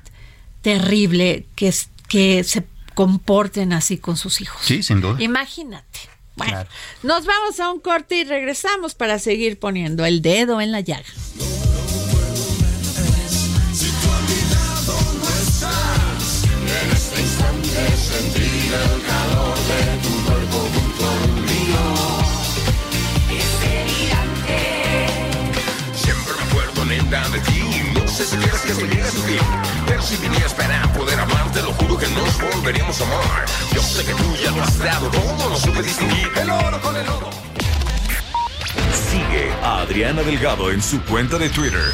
[0.62, 1.74] terrible que,
[2.10, 4.62] que se comporten así con sus hijos.
[4.64, 5.22] Sí, sin duda.
[5.22, 6.00] Imagínate.
[6.36, 6.66] Bueno,
[7.04, 11.06] nos vamos a un corte y regresamos para seguir poniendo el dedo en la llaga.
[25.94, 27.62] Siempre me acuerdo, neta, de ti.
[27.94, 29.38] No sé si quieres que esto llegue a su fin.
[29.86, 31.33] Pero si vinieras para poder que
[32.14, 33.46] nos volveríamos a amar.
[33.74, 36.96] Yo sé que tú ya lo has dado todo, no supe distinguir el oro con
[36.96, 37.30] el oro.
[39.10, 41.94] Sigue a Adriana Delgado en su cuenta de Twitter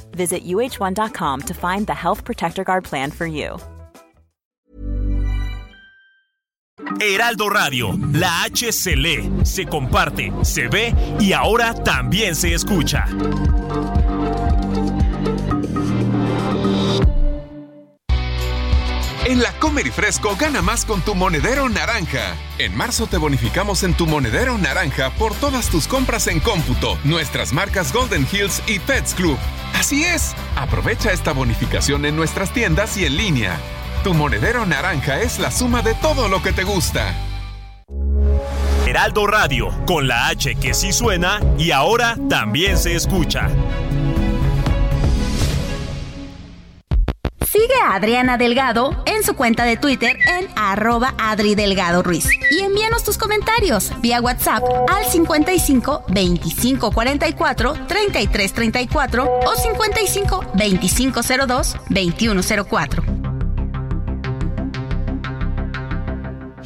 [0.11, 3.57] Visit uh1.com to find the Health Protector Guard plan for you.
[6.99, 8.71] Heraldo Radio, la H
[9.43, 13.05] se comparte, se ve y ahora también se escucha.
[19.31, 22.35] En la Comer y Fresco gana más con tu monedero naranja.
[22.57, 27.53] En marzo te bonificamos en tu monedero naranja por todas tus compras en cómputo, nuestras
[27.53, 29.37] marcas Golden Hills y Pets Club.
[29.73, 33.57] Así es, aprovecha esta bonificación en nuestras tiendas y en línea.
[34.03, 37.15] Tu monedero naranja es la suma de todo lo que te gusta.
[38.85, 43.49] Heraldo Radio, con la H que sí suena y ahora también se escucha.
[47.51, 52.29] Sigue a Adriana Delgado en su cuenta de Twitter en arroba Adri Delgado Ruiz.
[52.49, 61.19] Y envíanos tus comentarios vía WhatsApp al 55 25 44 33 34 o 55 25
[61.45, 63.03] 02 21 04.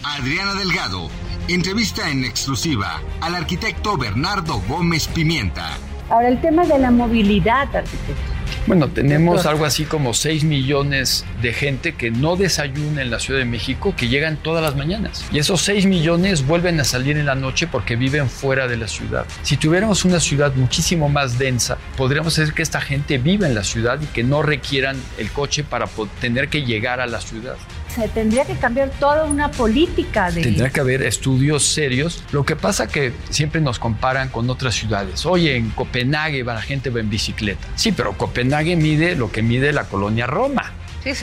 [0.03, 1.09] Adriana Delgado
[1.47, 5.67] entrevista en exclusiva al arquitecto Bernardo Gómez Pimienta.
[6.11, 8.34] Ahora el tema de la movilidad, arquitecto.
[8.67, 13.39] Bueno, tenemos algo así como 6 millones de gente que no desayuna en la Ciudad
[13.39, 15.25] de México, que llegan todas las mañanas.
[15.31, 18.87] Y esos 6 millones vuelven a salir en la noche porque viven fuera de la
[18.87, 19.25] ciudad.
[19.43, 23.63] Si tuviéramos una ciudad muchísimo más densa, podríamos hacer que esta gente viva en la
[23.63, 25.87] ciudad y que no requieran el coche para
[26.19, 27.57] tener que llegar a la ciudad
[27.95, 30.41] se tendría que cambiar toda una política de...
[30.41, 32.23] Tendría que haber estudios serios.
[32.31, 35.25] Lo que pasa que siempre nos comparan con otras ciudades.
[35.25, 37.67] Oye, en Copenhague la gente va en bicicleta.
[37.75, 40.73] Sí, pero Copenhague mide lo que mide la colonia Roma.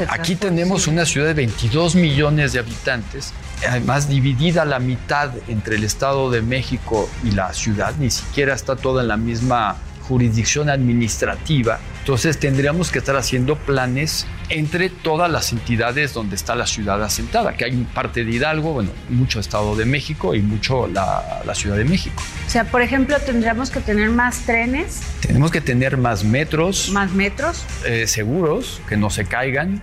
[0.09, 3.33] Aquí tenemos una ciudad de 22 millones de habitantes,
[3.69, 8.77] además dividida la mitad entre el Estado de México y la ciudad, ni siquiera está
[8.77, 11.79] toda en la misma jurisdicción administrativa.
[12.01, 17.57] Entonces tendríamos que estar haciendo planes entre todas las entidades donde está la ciudad asentada,
[17.57, 21.85] que hay parte de Hidalgo, bueno, mucho Estado de México y mucho la, Ciudad de
[21.85, 22.23] México.
[22.47, 25.03] O sea, por ejemplo, tendríamos que tener más trenes.
[25.21, 26.91] Tenemos que tener más metros.
[26.91, 27.63] Más metros.
[27.85, 29.81] Eh, seguros, que no se caigan.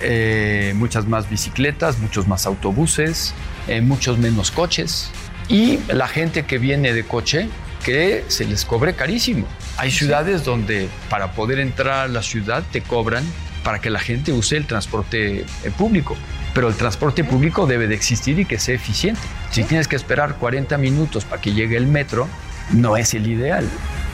[0.00, 3.34] Eh, muchas más bicicletas, muchos más autobuses,
[3.68, 5.10] eh, muchos menos coches.
[5.48, 7.48] Y la gente que viene de coche,
[7.84, 9.46] que se les cobre carísimo.
[9.76, 13.24] Hay ciudades donde para poder entrar a la ciudad te cobran
[13.62, 16.16] para que la gente use el transporte eh, público.
[16.54, 19.20] Pero el transporte público debe de existir y que sea eficiente.
[19.50, 22.28] Si tienes que esperar 40 minutos para que llegue el metro,
[22.70, 23.68] no es el ideal.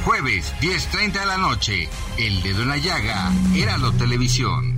[0.05, 4.74] Jueves, 10.30 de la noche, El Dedo en la Llaga, Heraldo Televisión.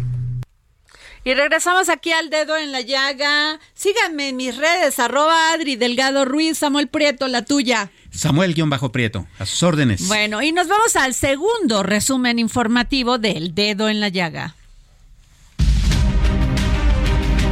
[1.26, 3.58] Y regresamos aquí al dedo en la llaga.
[3.74, 7.90] Síganme en mis redes, arroba Adri Delgado Ruiz, Samuel Prieto, la tuya.
[8.16, 10.08] Samuel-Prieto, a sus órdenes.
[10.08, 14.54] Bueno, y nos vamos al segundo resumen informativo del dedo en la llaga.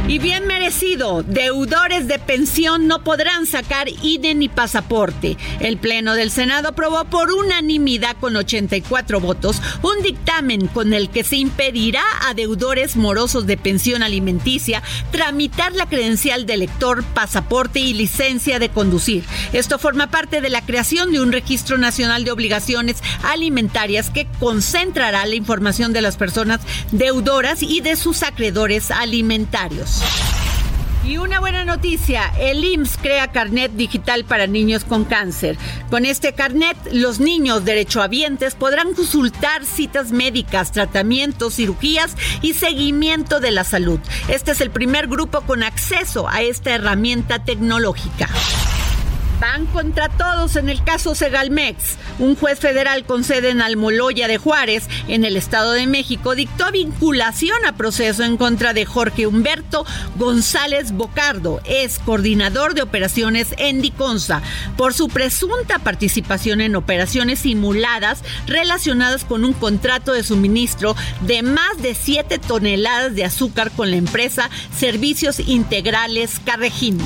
[0.07, 5.35] Y bien merecido, deudores de pensión no podrán sacar INE ni pasaporte.
[5.59, 11.23] El Pleno del Senado aprobó por unanimidad con 84 votos un dictamen con el que
[11.23, 17.93] se impedirá a deudores morosos de pensión alimenticia tramitar la credencial de elector, pasaporte y
[17.93, 19.23] licencia de conducir.
[19.53, 25.25] Esto forma parte de la creación de un registro nacional de obligaciones alimentarias que concentrará
[25.25, 29.94] la información de las personas deudoras y de sus acreedores alimentarios.
[31.07, 35.55] Y una buena noticia, el IMSS crea carnet digital para niños con cáncer.
[35.91, 43.51] Con este carnet, los niños derechohabientes podrán consultar citas médicas, tratamientos, cirugías y seguimiento de
[43.51, 43.99] la salud.
[44.29, 48.27] Este es el primer grupo con acceso a esta herramienta tecnológica.
[49.39, 51.97] Van contra todos en el caso Segalmex.
[52.19, 56.71] Un juez federal con sede en Almoloya de Juárez, en el Estado de México, dictó
[56.71, 59.85] vinculación a proceso en contra de Jorge Humberto
[60.17, 64.41] González Bocardo, es coordinador de operaciones en Diconsa,
[64.77, 71.77] por su presunta participación en operaciones simuladas relacionadas con un contrato de suministro de más
[71.81, 76.99] de 7 toneladas de azúcar con la empresa Servicios Integrales Carrejín.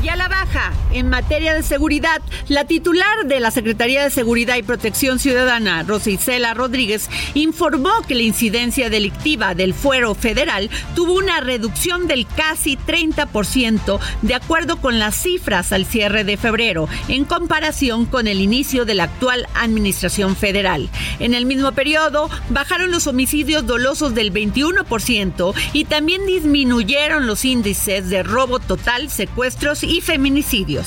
[0.00, 4.56] Y a la baja, en materia de seguridad, la titular de la Secretaría de Seguridad
[4.56, 11.40] y Protección Ciudadana, Rosicela Rodríguez, informó que la incidencia delictiva del fuero federal tuvo una
[11.40, 18.06] reducción del casi 30% de acuerdo con las cifras al cierre de febrero, en comparación
[18.06, 20.88] con el inicio de la actual administración federal.
[21.18, 28.08] En el mismo periodo, bajaron los homicidios dolosos del 21% y también disminuyeron los índices
[28.10, 30.86] de robo total, secuestros y feminicidios.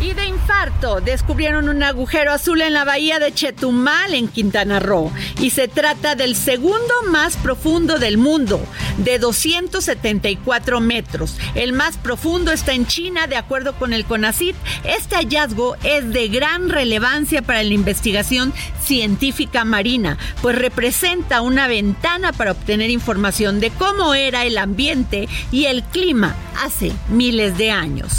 [0.00, 5.12] Y de infarto, descubrieron un agujero azul en la bahía de Chetumal, en Quintana Roo.
[5.40, 8.60] Y se trata del segundo más profundo del mundo,
[8.98, 11.38] de 274 metros.
[11.54, 14.56] El más profundo está en China, de acuerdo con el CONACIT.
[14.84, 18.52] Este hallazgo es de gran relevancia para la investigación
[18.84, 25.64] científica marina, pues representa una ventana para obtener información de cómo era el ambiente y
[25.66, 28.12] el clima hace miles de años.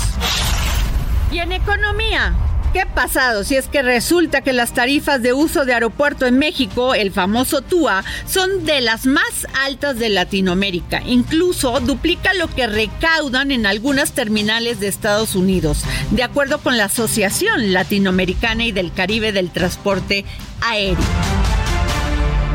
[1.32, 2.34] Y en economía,
[2.76, 6.94] ¿Qué pasado si es que resulta que las tarifas de uso de aeropuerto en México,
[6.94, 11.02] el famoso TUA, son de las más altas de Latinoamérica?
[11.06, 16.86] Incluso duplica lo que recaudan en algunas terminales de Estados Unidos, de acuerdo con la
[16.86, 20.26] Asociación Latinoamericana y del Caribe del Transporte
[20.60, 20.98] Aéreo.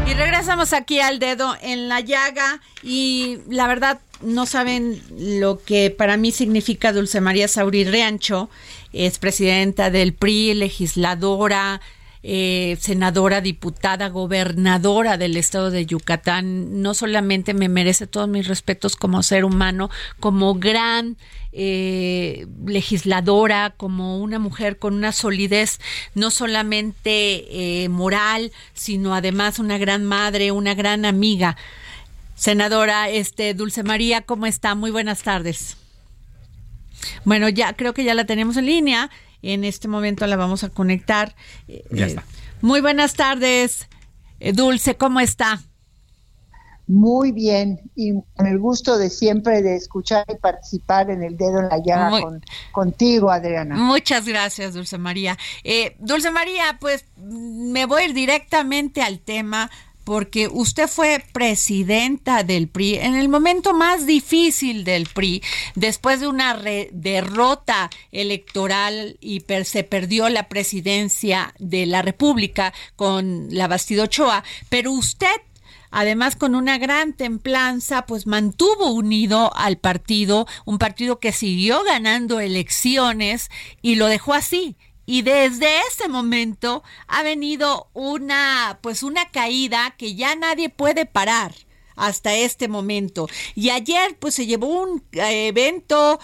[0.06, 5.90] Y regresamos aquí al dedo en la llaga y la verdad no saben lo que
[5.90, 8.50] para mí significa Dulce María Sauri Riancho.
[8.92, 11.80] Es presidenta del PRI, legisladora,
[12.22, 16.82] eh, senadora, diputada, gobernadora del estado de Yucatán.
[16.82, 21.16] No solamente me merece todos mis respetos como ser humano, como gran
[21.52, 25.80] eh, legisladora, como una mujer con una solidez
[26.14, 31.56] no solamente eh, moral, sino además una gran madre, una gran amiga.
[32.40, 34.74] Senadora este, Dulce María, ¿cómo está?
[34.74, 35.76] Muy buenas tardes.
[37.26, 39.10] Bueno, ya creo que ya la tenemos en línea.
[39.42, 41.36] En este momento la vamos a conectar.
[41.90, 42.24] Ya está.
[42.62, 43.88] Muy buenas tardes,
[44.38, 45.60] eh, Dulce, ¿cómo está?
[46.86, 51.60] Muy bien, y con el gusto de siempre de escuchar y participar en el dedo
[51.60, 53.76] en la llaga Muy- con, contigo, Adriana.
[53.76, 55.36] Muchas gracias, Dulce María.
[55.62, 59.70] Eh, Dulce María, pues me voy a ir directamente al tema
[60.10, 65.40] porque usted fue presidenta del PRI en el momento más difícil del PRI,
[65.76, 73.54] después de una derrota electoral y per- se perdió la presidencia de la República con
[73.54, 75.28] la Bastida Ochoa, pero usted
[75.92, 82.38] Además, con una gran templanza, pues mantuvo unido al partido, un partido que siguió ganando
[82.38, 83.50] elecciones
[83.82, 84.76] y lo dejó así.
[85.10, 91.52] Y desde ese momento ha venido una, pues una caída que ya nadie puede parar
[92.00, 93.28] hasta este momento.
[93.54, 96.18] Y ayer pues se llevó un eh, evento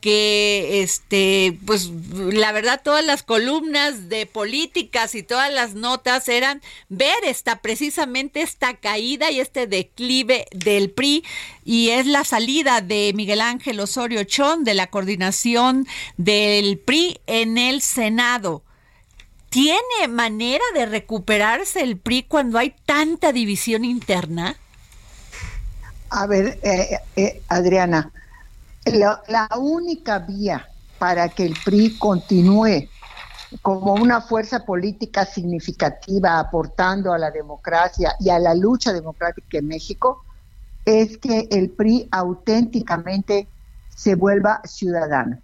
[0.00, 6.62] que este pues la verdad todas las columnas de políticas y todas las notas eran
[6.88, 11.24] ver esta precisamente esta caída y este declive del PRI
[11.64, 15.86] y es la salida de Miguel Ángel Osorio Chón de la coordinación
[16.18, 18.62] del PRI en el Senado.
[19.48, 24.56] ¿Tiene manera de recuperarse el PRI cuando hay tanta división interna?
[26.10, 28.12] A ver, eh, eh, Adriana,
[28.84, 32.88] la, la única vía para que el PRI continúe
[33.62, 39.68] como una fuerza política significativa aportando a la democracia y a la lucha democrática en
[39.68, 40.24] México,
[40.84, 43.48] es que el PRI auténticamente
[43.88, 45.40] se vuelva ciudadano.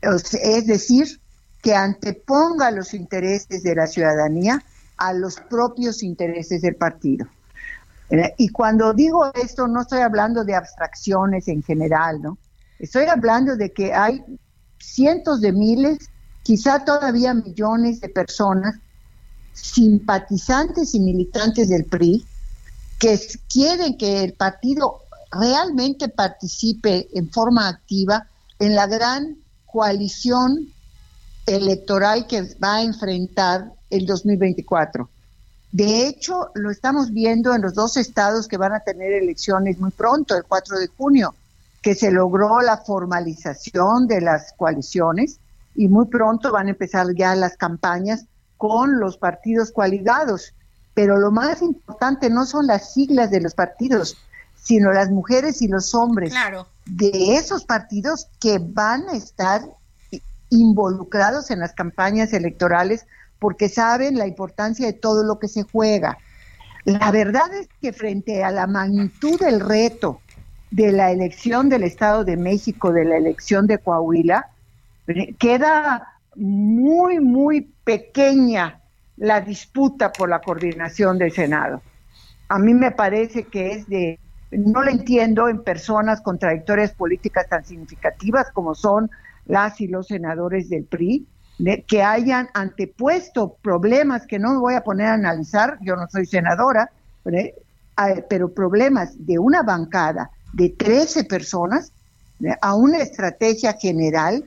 [0.00, 1.20] Es decir,
[1.60, 4.64] que anteponga los intereses de la ciudadanía
[4.96, 7.26] a los propios intereses del partido.
[8.36, 12.38] Y cuando digo esto, no estoy hablando de abstracciones en general, ¿no?
[12.78, 14.22] Estoy hablando de que hay
[14.78, 16.10] cientos de miles,
[16.42, 18.74] quizá todavía millones de personas
[19.54, 22.26] simpatizantes y militantes del PRI
[22.98, 28.26] que quieren que el partido realmente participe en forma activa
[28.58, 30.68] en la gran coalición
[31.46, 35.08] electoral que va a enfrentar el 2024.
[35.72, 39.90] De hecho, lo estamos viendo en los dos estados que van a tener elecciones muy
[39.90, 41.34] pronto, el 4 de junio,
[41.80, 45.38] que se logró la formalización de las coaliciones
[45.74, 48.26] y muy pronto van a empezar ya las campañas
[48.58, 50.52] con los partidos coaligados.
[50.92, 54.18] Pero lo más importante no son las siglas de los partidos,
[54.54, 56.34] sino las mujeres y los hombres
[56.84, 59.62] de esos partidos que van a estar
[60.50, 63.06] involucrados en las campañas electorales
[63.42, 66.16] porque saben la importancia de todo lo que se juega.
[66.84, 70.20] La verdad es que frente a la magnitud del reto
[70.70, 74.46] de la elección del Estado de México, de la elección de Coahuila,
[75.08, 78.80] eh, queda muy, muy pequeña
[79.16, 81.82] la disputa por la coordinación del Senado.
[82.48, 84.20] A mí me parece que es de,
[84.52, 89.10] no lo entiendo en personas con trayectorias políticas tan significativas como son
[89.46, 91.26] las y los senadores del PRI,
[91.86, 96.26] que hayan antepuesto problemas que no me voy a poner a analizar, yo no soy
[96.26, 96.90] senadora,
[98.28, 101.92] pero problemas de una bancada de 13 personas
[102.60, 104.44] a una estrategia general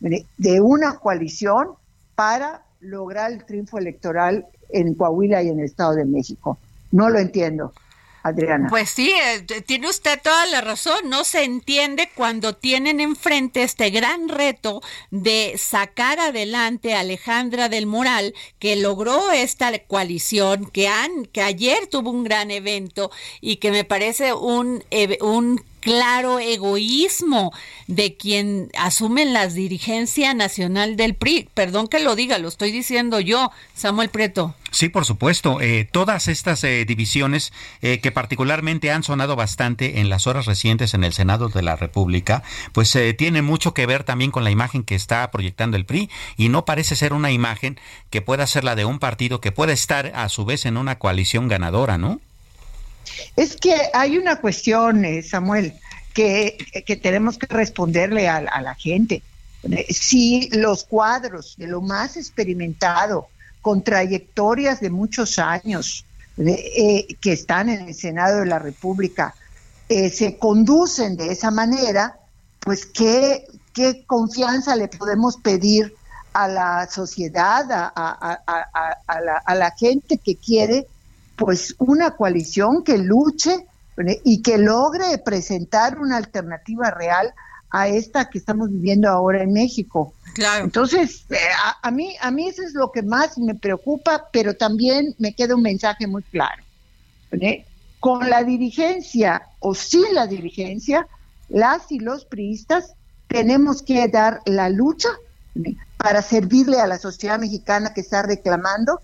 [0.00, 1.68] de una coalición
[2.14, 6.58] para lograr el triunfo electoral en Coahuila y en el Estado de México.
[6.92, 7.72] No lo entiendo.
[8.24, 8.68] Adriana.
[8.70, 11.10] Pues sí, eh, tiene usted toda la razón.
[11.10, 17.84] No se entiende cuando tienen enfrente este gran reto de sacar adelante a Alejandra del
[17.84, 23.10] Moral, que logró esta coalición, que, han, que ayer tuvo un gran evento
[23.42, 24.82] y que me parece un,
[25.20, 27.52] un claro egoísmo
[27.86, 31.48] de quien asume la dirigencia nacional del PRI.
[31.54, 34.54] Perdón que lo diga, lo estoy diciendo yo, Samuel Preto.
[34.70, 35.60] Sí, por supuesto.
[35.60, 40.94] Eh, todas estas eh, divisiones eh, que particularmente han sonado bastante en las horas recientes
[40.94, 44.82] en el Senado de la República, pues tienen mucho que ver también con la imagen
[44.82, 47.78] que está proyectando el PRI y no parece ser una imagen
[48.10, 50.98] que pueda ser la de un partido que pueda estar a su vez en una
[50.98, 52.20] coalición ganadora, ¿no?
[53.36, 55.74] Es que hay una cuestión, eh, Samuel,
[56.12, 56.56] que,
[57.02, 59.22] tenemos que responderle a, la gente.
[59.88, 63.28] Si los cuadros de lo más experimentado,
[63.60, 66.04] con trayectorias de muchos años,
[66.36, 69.34] eh, que están en el Senado de la República,
[69.88, 72.18] eh, se conducen de esa manera,
[72.60, 75.94] pues qué, qué confianza le podemos pedir
[76.32, 78.40] a la sociedad, a,
[79.06, 80.86] la, a la gente que quiere
[81.36, 83.66] pues una coalición que luche
[84.24, 87.32] y que logre presentar una alternativa real
[87.70, 90.14] a esta que estamos viviendo ahora en México.
[90.34, 90.64] Claro.
[90.64, 91.36] Entonces, eh,
[91.82, 95.56] a, mí a mí eso es lo que más me preocupa, pero también me queda
[95.56, 96.62] un mensaje muy claro.
[97.98, 101.08] Con la dirigencia o sin la dirigencia,
[101.48, 102.94] las y los priistas
[103.26, 105.08] tenemos que dar la lucha
[105.96, 109.00] para servirle a la sociedad mexicana que está reclamando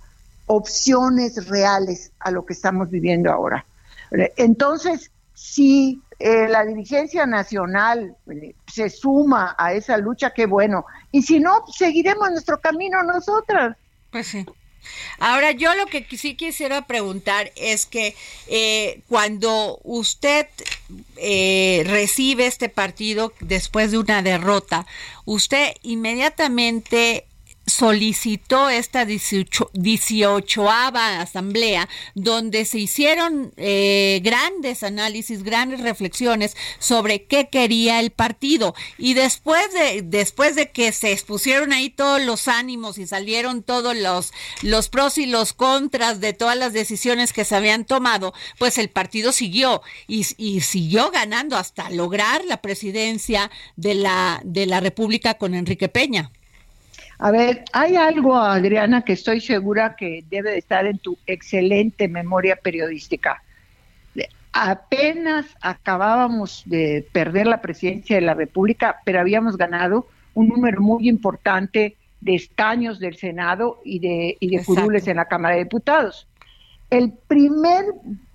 [0.50, 3.64] opciones reales a lo que estamos viviendo ahora.
[4.36, 10.84] Entonces, si eh, la dirigencia nacional eh, se suma a esa lucha, qué bueno.
[11.12, 13.76] Y si no, seguiremos nuestro camino nosotras.
[14.10, 14.44] Pues sí.
[15.20, 18.16] Ahora, yo lo que sí quisiera preguntar es que
[18.48, 20.48] eh, cuando usted
[21.86, 24.86] recibe este partido después de una derrota,
[25.26, 27.26] usted inmediatamente
[27.70, 37.48] solicitó esta 18, 18 asamblea donde se hicieron eh, grandes análisis, grandes reflexiones sobre qué
[37.48, 42.98] quería el partido y después de después de que se expusieron ahí todos los ánimos
[42.98, 47.56] y salieron todos los los pros y los contras de todas las decisiones que se
[47.56, 53.94] habían tomado, pues el partido siguió y, y siguió ganando hasta lograr la presidencia de
[53.94, 56.32] la de la República con Enrique Peña.
[57.22, 62.08] A ver, hay algo, Adriana, que estoy segura que debe de estar en tu excelente
[62.08, 63.42] memoria periodística.
[64.54, 71.10] Apenas acabábamos de perder la presidencia de la República, pero habíamos ganado un número muy
[71.10, 76.26] importante de estaños del Senado y de, y de curules en la Cámara de Diputados.
[76.88, 77.84] El primer,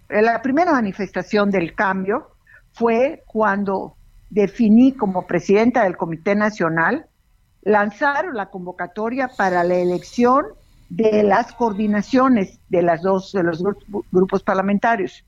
[0.09, 2.27] la primera manifestación del cambio
[2.71, 3.95] fue cuando
[4.29, 7.07] definí como presidenta del Comité Nacional
[7.65, 10.45] lanzar la convocatoria para la elección
[10.89, 13.61] de las coordinaciones de las dos de los
[14.11, 15.25] grupos parlamentarios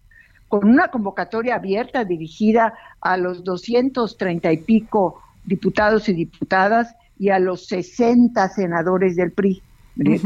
[0.47, 7.39] con una convocatoria abierta dirigida a los 230 y pico diputados y diputadas y a
[7.39, 9.61] los 60 senadores del PRI,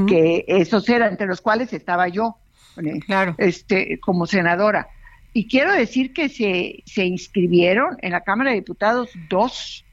[0.07, 2.35] que esos eran entre los cuales estaba yo,
[3.05, 3.35] claro.
[3.37, 4.89] este, como senadora.
[5.31, 9.85] Y quiero decir que se, se inscribieron en la Cámara de Diputados dos,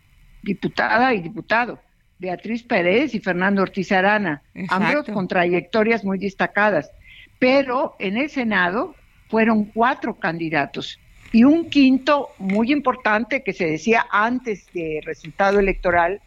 [0.42, 1.78] diputada y diputado,
[2.18, 6.90] Beatriz Pérez y Fernando Ortiz Arana, ambos con trayectorias muy destacadas.
[7.38, 8.94] Pero en el Senado
[9.28, 10.98] fueron cuatro candidatos
[11.32, 16.20] y un quinto muy importante que se decía antes del resultado electoral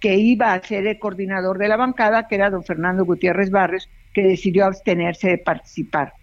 [0.00, 3.88] que iba a ser el coordinador de la bancada, que era don Fernando Gutiérrez Barrios,
[4.12, 6.14] que decidió abstenerse de participar.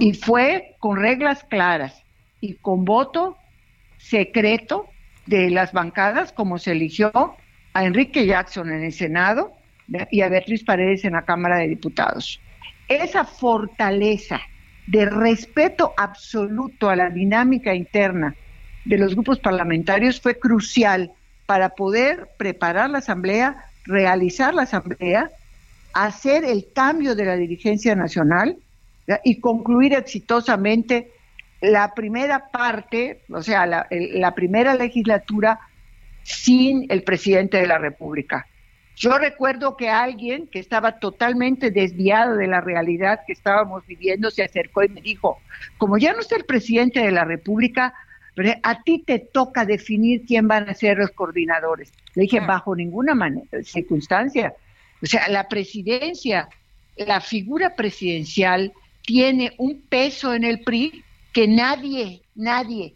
[0.00, 2.02] Y fue con reglas claras
[2.40, 3.36] y con voto
[3.98, 4.88] secreto
[5.26, 7.36] de las bancadas, como se eligió
[7.72, 9.52] a Enrique Jackson en el Senado
[10.10, 12.40] y a Beatriz Paredes en la Cámara de Diputados.
[12.88, 14.40] Esa fortaleza
[14.86, 18.34] de respeto absoluto a la dinámica interna
[18.84, 21.12] de los grupos parlamentarios fue crucial
[21.46, 25.30] para poder preparar la asamblea, realizar la asamblea,
[25.92, 28.56] hacer el cambio de la dirigencia nacional
[29.24, 31.10] y concluir exitosamente
[31.60, 35.60] la primera parte, o sea, la, la primera legislatura
[36.22, 38.46] sin el presidente de la República.
[38.96, 44.44] Yo recuerdo que alguien que estaba totalmente desviado de la realidad que estábamos viviendo se
[44.44, 45.38] acercó y me dijo,
[45.78, 47.94] como ya no está el presidente de la República,
[48.62, 51.92] a ti te toca definir quién van a ser los coordinadores.
[52.14, 53.14] Le dije, bajo ninguna
[53.64, 54.54] circunstancia.
[55.02, 56.48] O sea, la presidencia,
[56.96, 61.02] la figura presidencial tiene un peso en el PRI
[61.32, 62.94] que nadie, nadie,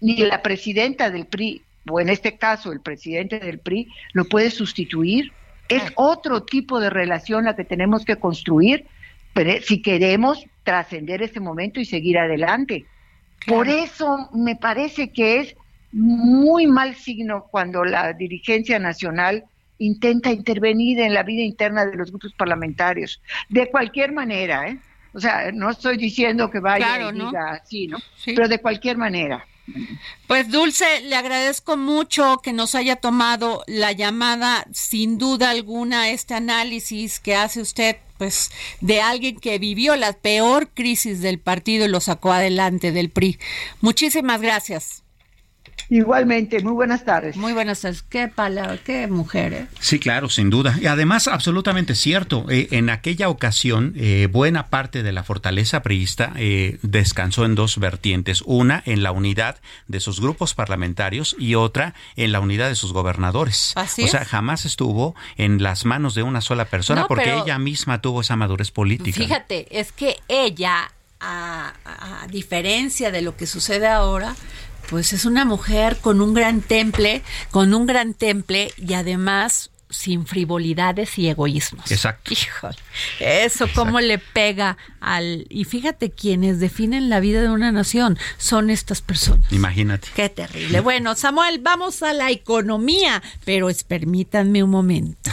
[0.00, 4.50] ni la presidenta del PRI, o en este caso el presidente del PRI, lo puede
[4.50, 5.32] sustituir.
[5.68, 8.86] Es otro tipo de relación la que tenemos que construir
[9.62, 12.86] si queremos trascender este momento y seguir adelante.
[13.46, 15.56] Por eso me parece que es
[15.92, 19.44] muy mal signo cuando la dirigencia nacional
[19.78, 23.22] intenta intervenir en la vida interna de los grupos parlamentarios.
[23.48, 24.78] De cualquier manera, ¿eh?
[25.12, 27.98] O sea, no estoy diciendo que vaya y diga así, ¿no?
[28.24, 29.44] Pero de cualquier manera.
[30.26, 36.34] Pues Dulce, le agradezco mucho que nos haya tomado la llamada, sin duda alguna, este
[36.34, 38.50] análisis que hace usted, pues,
[38.80, 43.38] de alguien que vivió la peor crisis del partido y lo sacó adelante del PRI.
[43.80, 44.99] Muchísimas gracias.
[45.90, 47.36] Igualmente, muy buenas tardes.
[47.36, 48.02] Muy buenas tardes.
[48.02, 49.52] Qué palabra, qué mujer.
[49.52, 49.66] ¿eh?
[49.80, 50.78] Sí, claro, sin duda.
[50.80, 52.46] Y además, absolutamente cierto.
[52.48, 56.32] Eh, en aquella ocasión, eh, buena parte de la fortaleza priista
[56.82, 58.42] descansó en dos vertientes.
[58.46, 59.56] Una en la unidad
[59.88, 63.72] de sus grupos parlamentarios y otra en la unidad de sus gobernadores.
[63.74, 68.00] Así o sea, jamás estuvo en las manos de una sola persona porque ella misma
[68.00, 69.18] tuvo esa madurez política.
[69.18, 74.36] Fíjate, es que ella, a diferencia de lo que sucede ahora,
[74.90, 77.22] pues es una mujer con un gran temple,
[77.52, 81.90] con un gran temple y además sin frivolidades y egoísmos.
[81.90, 82.32] Exacto.
[82.32, 82.76] Híjole,
[83.18, 85.46] eso cómo le pega al...
[85.48, 89.52] Y fíjate, quienes definen la vida de una nación son estas personas.
[89.52, 90.08] Imagínate.
[90.14, 90.80] Qué terrible.
[90.80, 95.30] Bueno, Samuel, vamos a la economía, pero es, permítanme un momento.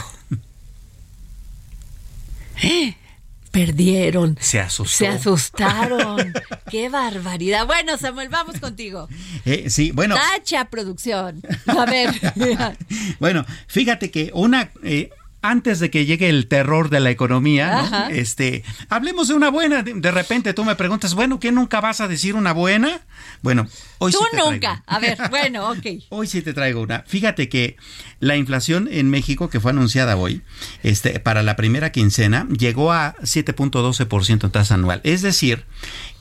[2.62, 2.96] ¿Eh?
[3.50, 4.36] Perdieron.
[4.40, 4.96] Se asustó.
[4.96, 6.32] Se asustaron.
[6.70, 7.66] Qué barbaridad.
[7.66, 9.08] Bueno, Samuel, vamos contigo.
[9.44, 10.14] Eh, sí, bueno.
[10.14, 11.40] Tacha producción.
[11.66, 12.10] A ver.
[13.20, 15.10] bueno, fíjate que una eh,
[15.50, 19.82] antes de que llegue el terror de la economía, este, hablemos de una buena.
[19.82, 23.00] De repente tú me preguntas, bueno, ¿qué nunca vas a decir una buena?
[23.42, 23.66] Bueno,
[23.98, 24.82] hoy tú sí te nunca.
[24.86, 25.86] A ver, bueno, ok.
[26.10, 27.02] hoy sí te traigo una.
[27.06, 27.76] Fíjate que
[28.20, 30.42] la inflación en México, que fue anunciada hoy,
[30.82, 35.00] este, para la primera quincena, llegó a 7.12% en tasa anual.
[35.04, 35.64] Es decir,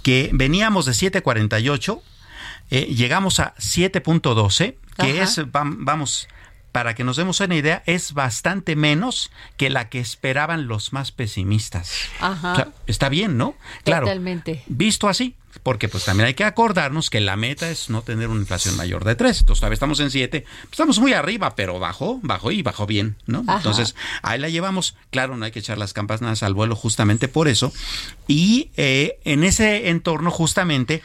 [0.04, 2.02] que veníamos de 7.48,
[2.70, 6.28] eh, llegamos a 7.12, que es, vamos
[6.78, 11.12] para que nos demos una idea, es bastante menos que la que esperaban los más
[11.12, 11.92] pesimistas.
[12.20, 12.68] Ajá.
[12.86, 13.56] está bien, ¿no?
[13.84, 14.06] Claro.
[14.06, 14.62] Totalmente.
[14.68, 18.42] Visto así, porque pues también hay que acordarnos que la meta es no tener una
[18.42, 19.40] inflación mayor de 3.
[19.40, 20.46] Entonces todavía estamos en 7.
[20.72, 23.40] Estamos muy arriba, pero bajó, bajó y bajó bien, ¿no?
[23.40, 24.96] Entonces ahí la llevamos.
[25.10, 27.74] Claro, no hay que echar las campanas al vuelo justamente por eso.
[28.28, 31.02] Y eh, en ese entorno justamente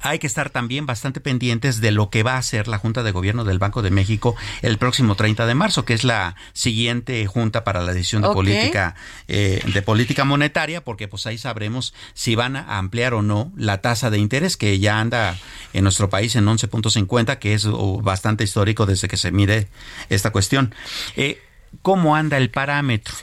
[0.00, 3.12] hay que estar también bastante pendientes de lo que va a hacer la Junta de
[3.12, 7.64] Gobierno del Banco de México el próximo 30 de marzo, que es la siguiente junta
[7.64, 8.94] para la decisión de política
[9.28, 13.80] eh, de política monetaria, porque pues ahí sabremos si van a ampliar o no la
[13.80, 15.36] tasa de interés que ya anda
[15.72, 17.66] en nuestro país en 11.50, que es
[18.02, 19.68] bastante histórico desde que se mide
[20.08, 20.74] esta cuestión.
[21.16, 21.42] Eh,
[21.82, 23.14] ¿Cómo anda el parámetro?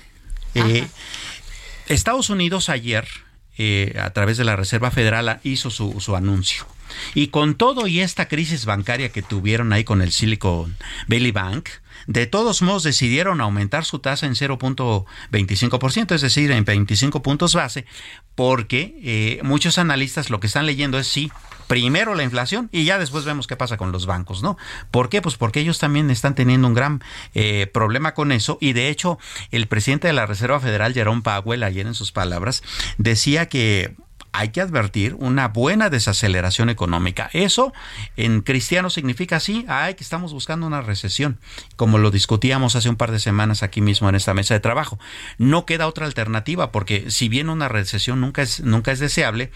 [0.55, 0.87] Eh,
[1.87, 3.07] Estados Unidos ayer
[3.57, 6.65] eh, a través de la Reserva Federal hizo su, su anuncio.
[7.13, 10.75] Y con todo y esta crisis bancaria que tuvieron ahí con el Silicon
[11.07, 11.69] Valley Bank,
[12.07, 17.85] de todos modos decidieron aumentar su tasa en 0.25%, es decir, en 25 puntos base,
[18.35, 21.31] porque eh, muchos analistas lo que están leyendo es sí,
[21.67, 24.57] primero la inflación y ya después vemos qué pasa con los bancos, ¿no?
[24.89, 25.21] ¿Por qué?
[25.21, 27.03] Pues porque ellos también están teniendo un gran
[27.35, 29.19] eh, problema con eso y de hecho
[29.51, 32.63] el presidente de la Reserva Federal, Jerome Powell, ayer en sus palabras,
[32.97, 33.95] decía que
[34.37, 37.27] hay que advertir una buena desaceleración económica.
[37.33, 37.73] Eso
[38.17, 41.39] en cristiano significa sí, ay, que estamos buscando una recesión,
[41.75, 44.99] como lo discutíamos hace un par de semanas aquí mismo en esta mesa de trabajo.
[45.39, 49.51] No queda otra alternativa porque si bien una recesión nunca es nunca es deseable,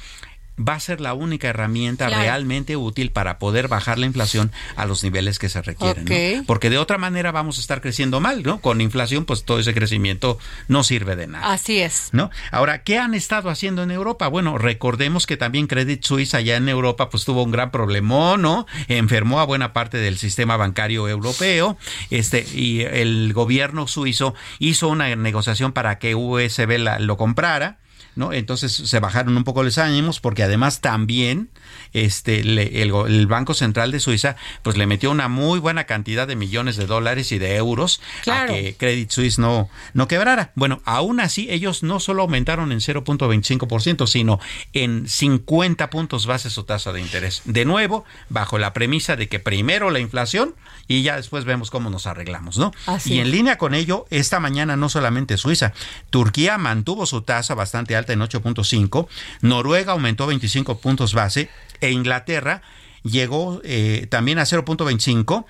[0.67, 5.03] va a ser la única herramienta realmente útil para poder bajar la inflación a los
[5.03, 6.45] niveles que se requieren.
[6.45, 8.61] Porque de otra manera vamos a estar creciendo mal, ¿no?
[8.61, 10.37] Con inflación, pues todo ese crecimiento
[10.67, 11.51] no sirve de nada.
[11.51, 12.09] Así es.
[12.11, 12.29] ¿No?
[12.51, 14.27] Ahora, ¿qué han estado haciendo en Europa?
[14.27, 18.65] Bueno, recordemos que también Credit Suisse allá en Europa, pues tuvo un gran problemón, ¿no?
[18.87, 21.77] Enfermó a buena parte del sistema bancario europeo,
[22.09, 27.79] este, y el gobierno suizo hizo una negociación para que USB la, lo comprara
[28.15, 28.33] ¿no?
[28.33, 31.49] Entonces se bajaron un poco los ánimos porque además también
[31.93, 36.75] este, el, Banco Central de Suiza pues le metió una muy buena cantidad de millones
[36.77, 40.51] de dólares y de euros a que Credit Suisse no, no quebrara.
[40.55, 44.39] Bueno, aún así ellos no solo aumentaron en 0.25%, sino
[44.73, 47.41] en 50 puntos base su tasa de interés.
[47.45, 50.55] De nuevo, bajo la premisa de que primero la inflación
[50.87, 52.71] y ya después vemos cómo nos arreglamos, ¿no?
[53.05, 55.73] y en línea con ello, esta mañana no solamente Suiza,
[56.09, 59.07] Turquía mantuvo su tasa bastante alta en 8.5,
[59.41, 61.49] Noruega aumentó 25 puntos base
[61.79, 62.61] e Inglaterra
[63.03, 65.45] llegó eh, también a 0.25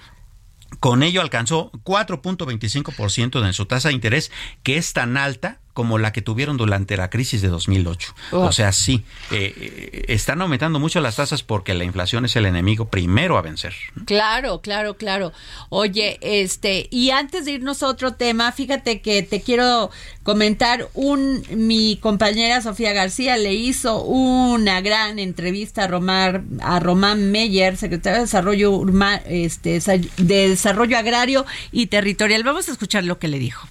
[0.79, 4.31] con ello alcanzó 4.25% en su tasa de interés,
[4.63, 8.13] que es tan alta como la que tuvieron durante la crisis de 2008.
[8.31, 12.85] O sea, sí, eh, están aumentando mucho las tasas porque la inflación es el enemigo
[12.85, 13.73] primero a vencer.
[14.05, 15.31] Claro, claro, claro.
[15.69, 19.91] Oye, este, y antes de irnos a otro tema, fíjate que te quiero
[20.23, 27.31] comentar un mi compañera Sofía García le hizo una gran entrevista a Román a Román
[27.31, 28.85] Meyer, secretario de Desarrollo
[29.25, 29.79] este
[30.17, 32.43] de Desarrollo Agrario y Territorial.
[32.43, 33.67] Vamos a escuchar lo que le dijo.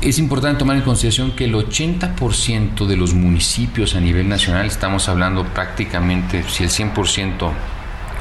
[0.00, 5.08] Es importante tomar en consideración que el 80% de los municipios a nivel nacional, estamos
[5.08, 7.50] hablando prácticamente, si el 100%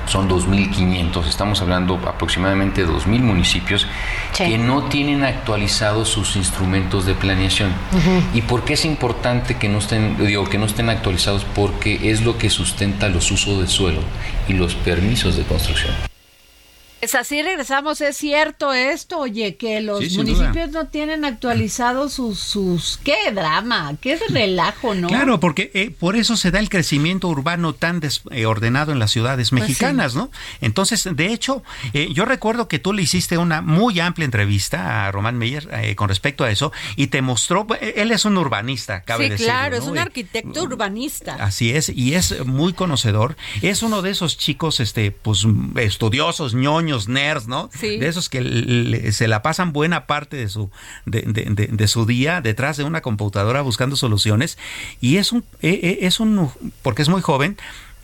[0.08, 3.86] son 2.500, estamos hablando aproximadamente de 2.000 municipios
[4.36, 7.72] que no tienen actualizados sus instrumentos de planeación.
[8.34, 11.46] ¿Y por qué es importante que no estén, digo, que no estén actualizados?
[11.46, 14.00] Porque es lo que sustenta los usos de suelo
[14.48, 16.07] y los permisos de construcción.
[17.00, 18.02] Es así, regresamos.
[18.02, 23.00] Es cierto esto, oye, que los municipios no tienen actualizados sus, sus.
[23.04, 23.96] ¡Qué drama!
[24.02, 25.08] ¡Qué relajo, ¿no?
[25.08, 29.52] Claro, porque eh, por eso se da el crecimiento urbano tan desordenado en las ciudades
[29.52, 30.32] pues mexicanas, ¿no?
[30.60, 35.12] Entonces, de hecho, eh, yo recuerdo que tú le hiciste una muy amplia entrevista a
[35.12, 37.68] Román Meyer eh, con respecto a eso y te mostró.
[37.80, 41.36] Él es un urbanista, cabe sí, claro, es un arquitecto urbanista.
[41.36, 43.38] Así es, y es muy conocedor.
[43.62, 45.46] Es uno de esos chicos, este, pues,
[45.76, 47.70] estudiosos, ñoños nerds, ¿no?
[47.82, 50.70] De esos que se la pasan buena parte de su,
[51.06, 54.58] de, su día detrás de una computadora buscando soluciones.
[55.02, 55.70] Y es un, e,
[56.02, 56.50] e, es un,
[56.82, 57.58] porque es muy joven,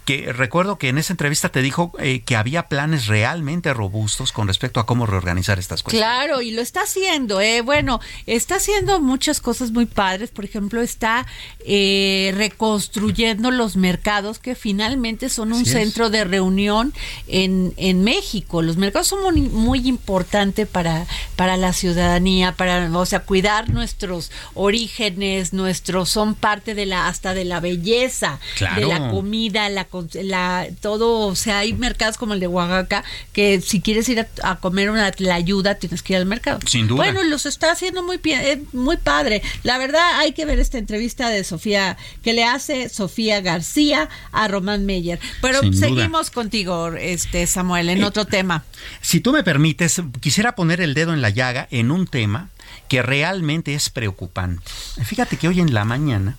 [0.05, 4.47] que recuerdo que en esa entrevista te dijo eh, que había planes realmente robustos con
[4.47, 5.97] respecto a cómo reorganizar estas cosas.
[5.97, 7.39] Claro, y lo está haciendo.
[7.39, 7.61] Eh.
[7.61, 10.29] Bueno, está haciendo muchas cosas muy padres.
[10.31, 11.25] Por ejemplo, está
[11.65, 16.93] eh, reconstruyendo los mercados que finalmente son un centro de reunión
[17.27, 18.61] en, en México.
[18.61, 24.31] Los mercados son muy, muy importantes para, para la ciudadanía, para, o sea, cuidar nuestros
[24.53, 28.39] orígenes, nuestros, son parte de la, hasta de la belleza,
[28.75, 33.61] de la comida, la la, todo, o sea, hay mercados como el de Oaxaca que
[33.61, 36.59] si quieres ir a, comer una la ayuda tienes que ir al mercado.
[36.65, 37.03] Sin duda.
[37.03, 39.41] Bueno, los está haciendo muy bien, eh, muy padre.
[39.63, 44.47] La verdad hay que ver esta entrevista de Sofía que le hace Sofía García a
[44.47, 45.19] Román Meyer.
[45.41, 48.63] Pero seguimos contigo, este Samuel, en eh, otro tema.
[49.01, 52.49] Si tú me permites, quisiera poner el dedo en la llaga en un tema
[52.87, 54.63] que realmente es preocupante.
[55.03, 56.37] Fíjate que hoy en la mañana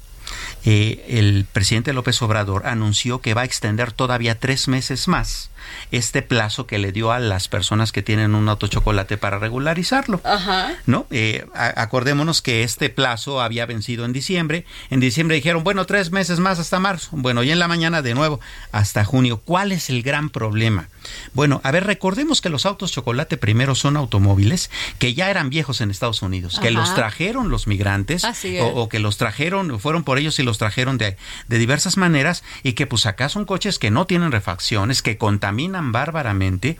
[0.65, 5.51] eh, el presidente López Obrador anunció que va a extender todavía tres meses más
[5.91, 10.21] este plazo que le dio a las personas que tienen un autochocolate para regularizarlo.
[10.25, 10.75] Ajá.
[10.87, 11.07] ¿No?
[11.11, 14.65] Eh, acordémonos que este plazo había vencido en diciembre.
[14.91, 17.11] En diciembre dijeron, bueno, tres meses más hasta marzo.
[17.12, 18.41] Bueno, y en la mañana de nuevo
[18.73, 19.41] hasta junio.
[19.45, 20.89] ¿Cuál es el gran problema?
[21.33, 25.81] Bueno, a ver, recordemos que los autos chocolate primero son automóviles que ya eran viejos
[25.81, 28.25] en Estados Unidos, que los trajeron los migrantes
[28.61, 31.17] o, que los trajeron, fueron por ellos y los trajeron de,
[31.49, 35.54] de diversas maneras y que pues acá son coches que no tienen refacciones, que contaminan
[35.93, 36.77] bárbaramente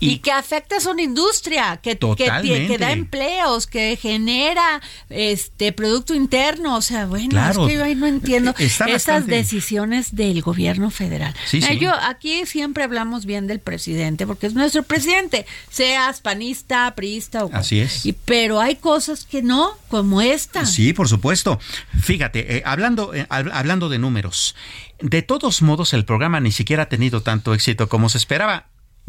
[0.00, 6.76] y, que afecta a una industria que, que, da empleos, que genera este producto interno.
[6.76, 11.34] O sea, bueno, es que yo ahí no entiendo esas decisiones del gobierno federal.
[11.78, 17.50] Yo aquí siempre hablamos bien del presidente, porque es nuestro presidente, seas panista, priista o
[17.52, 18.06] Así es.
[18.06, 20.64] Y, pero hay cosas que no, como esta.
[20.66, 21.58] Sí, por supuesto.
[22.00, 24.54] Fíjate, eh, hablando, eh, hablando de números,
[25.00, 28.66] de todos modos el programa ni siquiera ha tenido tanto éxito como se esperaba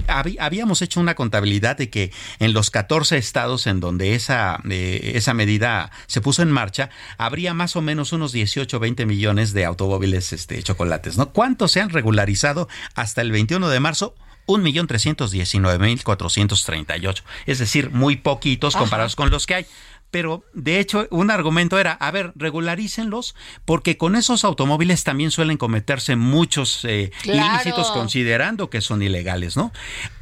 [0.08, 5.34] habíamos hecho una contabilidad de que en los 14 estados en donde esa, eh, esa
[5.34, 9.66] medida se puso en marcha, habría más o menos unos 18 o 20 millones de
[9.66, 11.18] automóviles este, chocolates.
[11.18, 11.32] ¿no?
[11.32, 14.16] ¿Cuántos se han regularizado hasta el 21 de marzo?
[14.48, 17.24] 1.319.438.
[17.46, 19.66] Es decir, muy poquitos comparados con los que hay
[20.12, 23.36] pero de hecho un argumento era, a ver, regularícenlos
[23.66, 29.72] porque con esos automóviles también suelen cometerse muchos eh, ilícitos considerando que son ilegales, ¿no?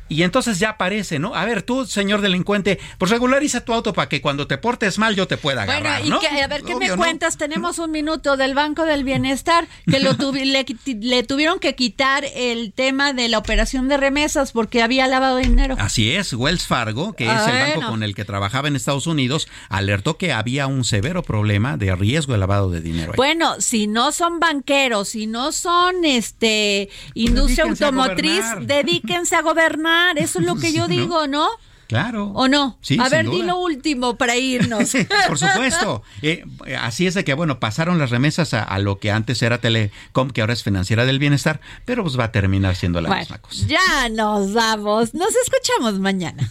[0.09, 1.35] Y entonces ya aparece, ¿no?
[1.35, 5.15] A ver, tú, señor delincuente, pues regulariza tu auto para que cuando te portes mal
[5.15, 7.37] yo te pueda agarrar, bueno, y que, a ver, ¿qué me cuentas?
[7.37, 13.13] Tenemos un minuto del Banco del Bienestar que lo le, tuvieron que quitar el tema
[13.13, 15.75] de la operación de remesas porque había lavado dinero.
[15.79, 19.47] Así es, Wells Fargo, que es el banco con el que trabajaba en Estados Unidos,
[19.69, 23.13] alertó que había un severo problema de riesgo de lavado de dinero.
[23.15, 30.39] Bueno, si no son banqueros, si no son este industria automotriz, dedíquense a gobernar eso
[30.39, 31.47] es lo que yo digo, ¿no?
[31.89, 32.27] Claro.
[32.35, 32.77] ¿O no?
[32.99, 34.91] a ver, di lo último para irnos.
[35.27, 36.03] Por supuesto.
[36.21, 36.45] Eh,
[36.79, 40.41] así es de que, bueno, pasaron las remesas a, lo que antes era Telecom, que
[40.41, 43.65] ahora es Financiera del Bienestar, pero pues va a terminar siendo la misma cosa.
[43.65, 45.15] Ya nos vamos.
[45.15, 46.47] Nos escuchamos mañana.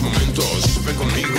[0.00, 1.38] momentos, ven conmigo,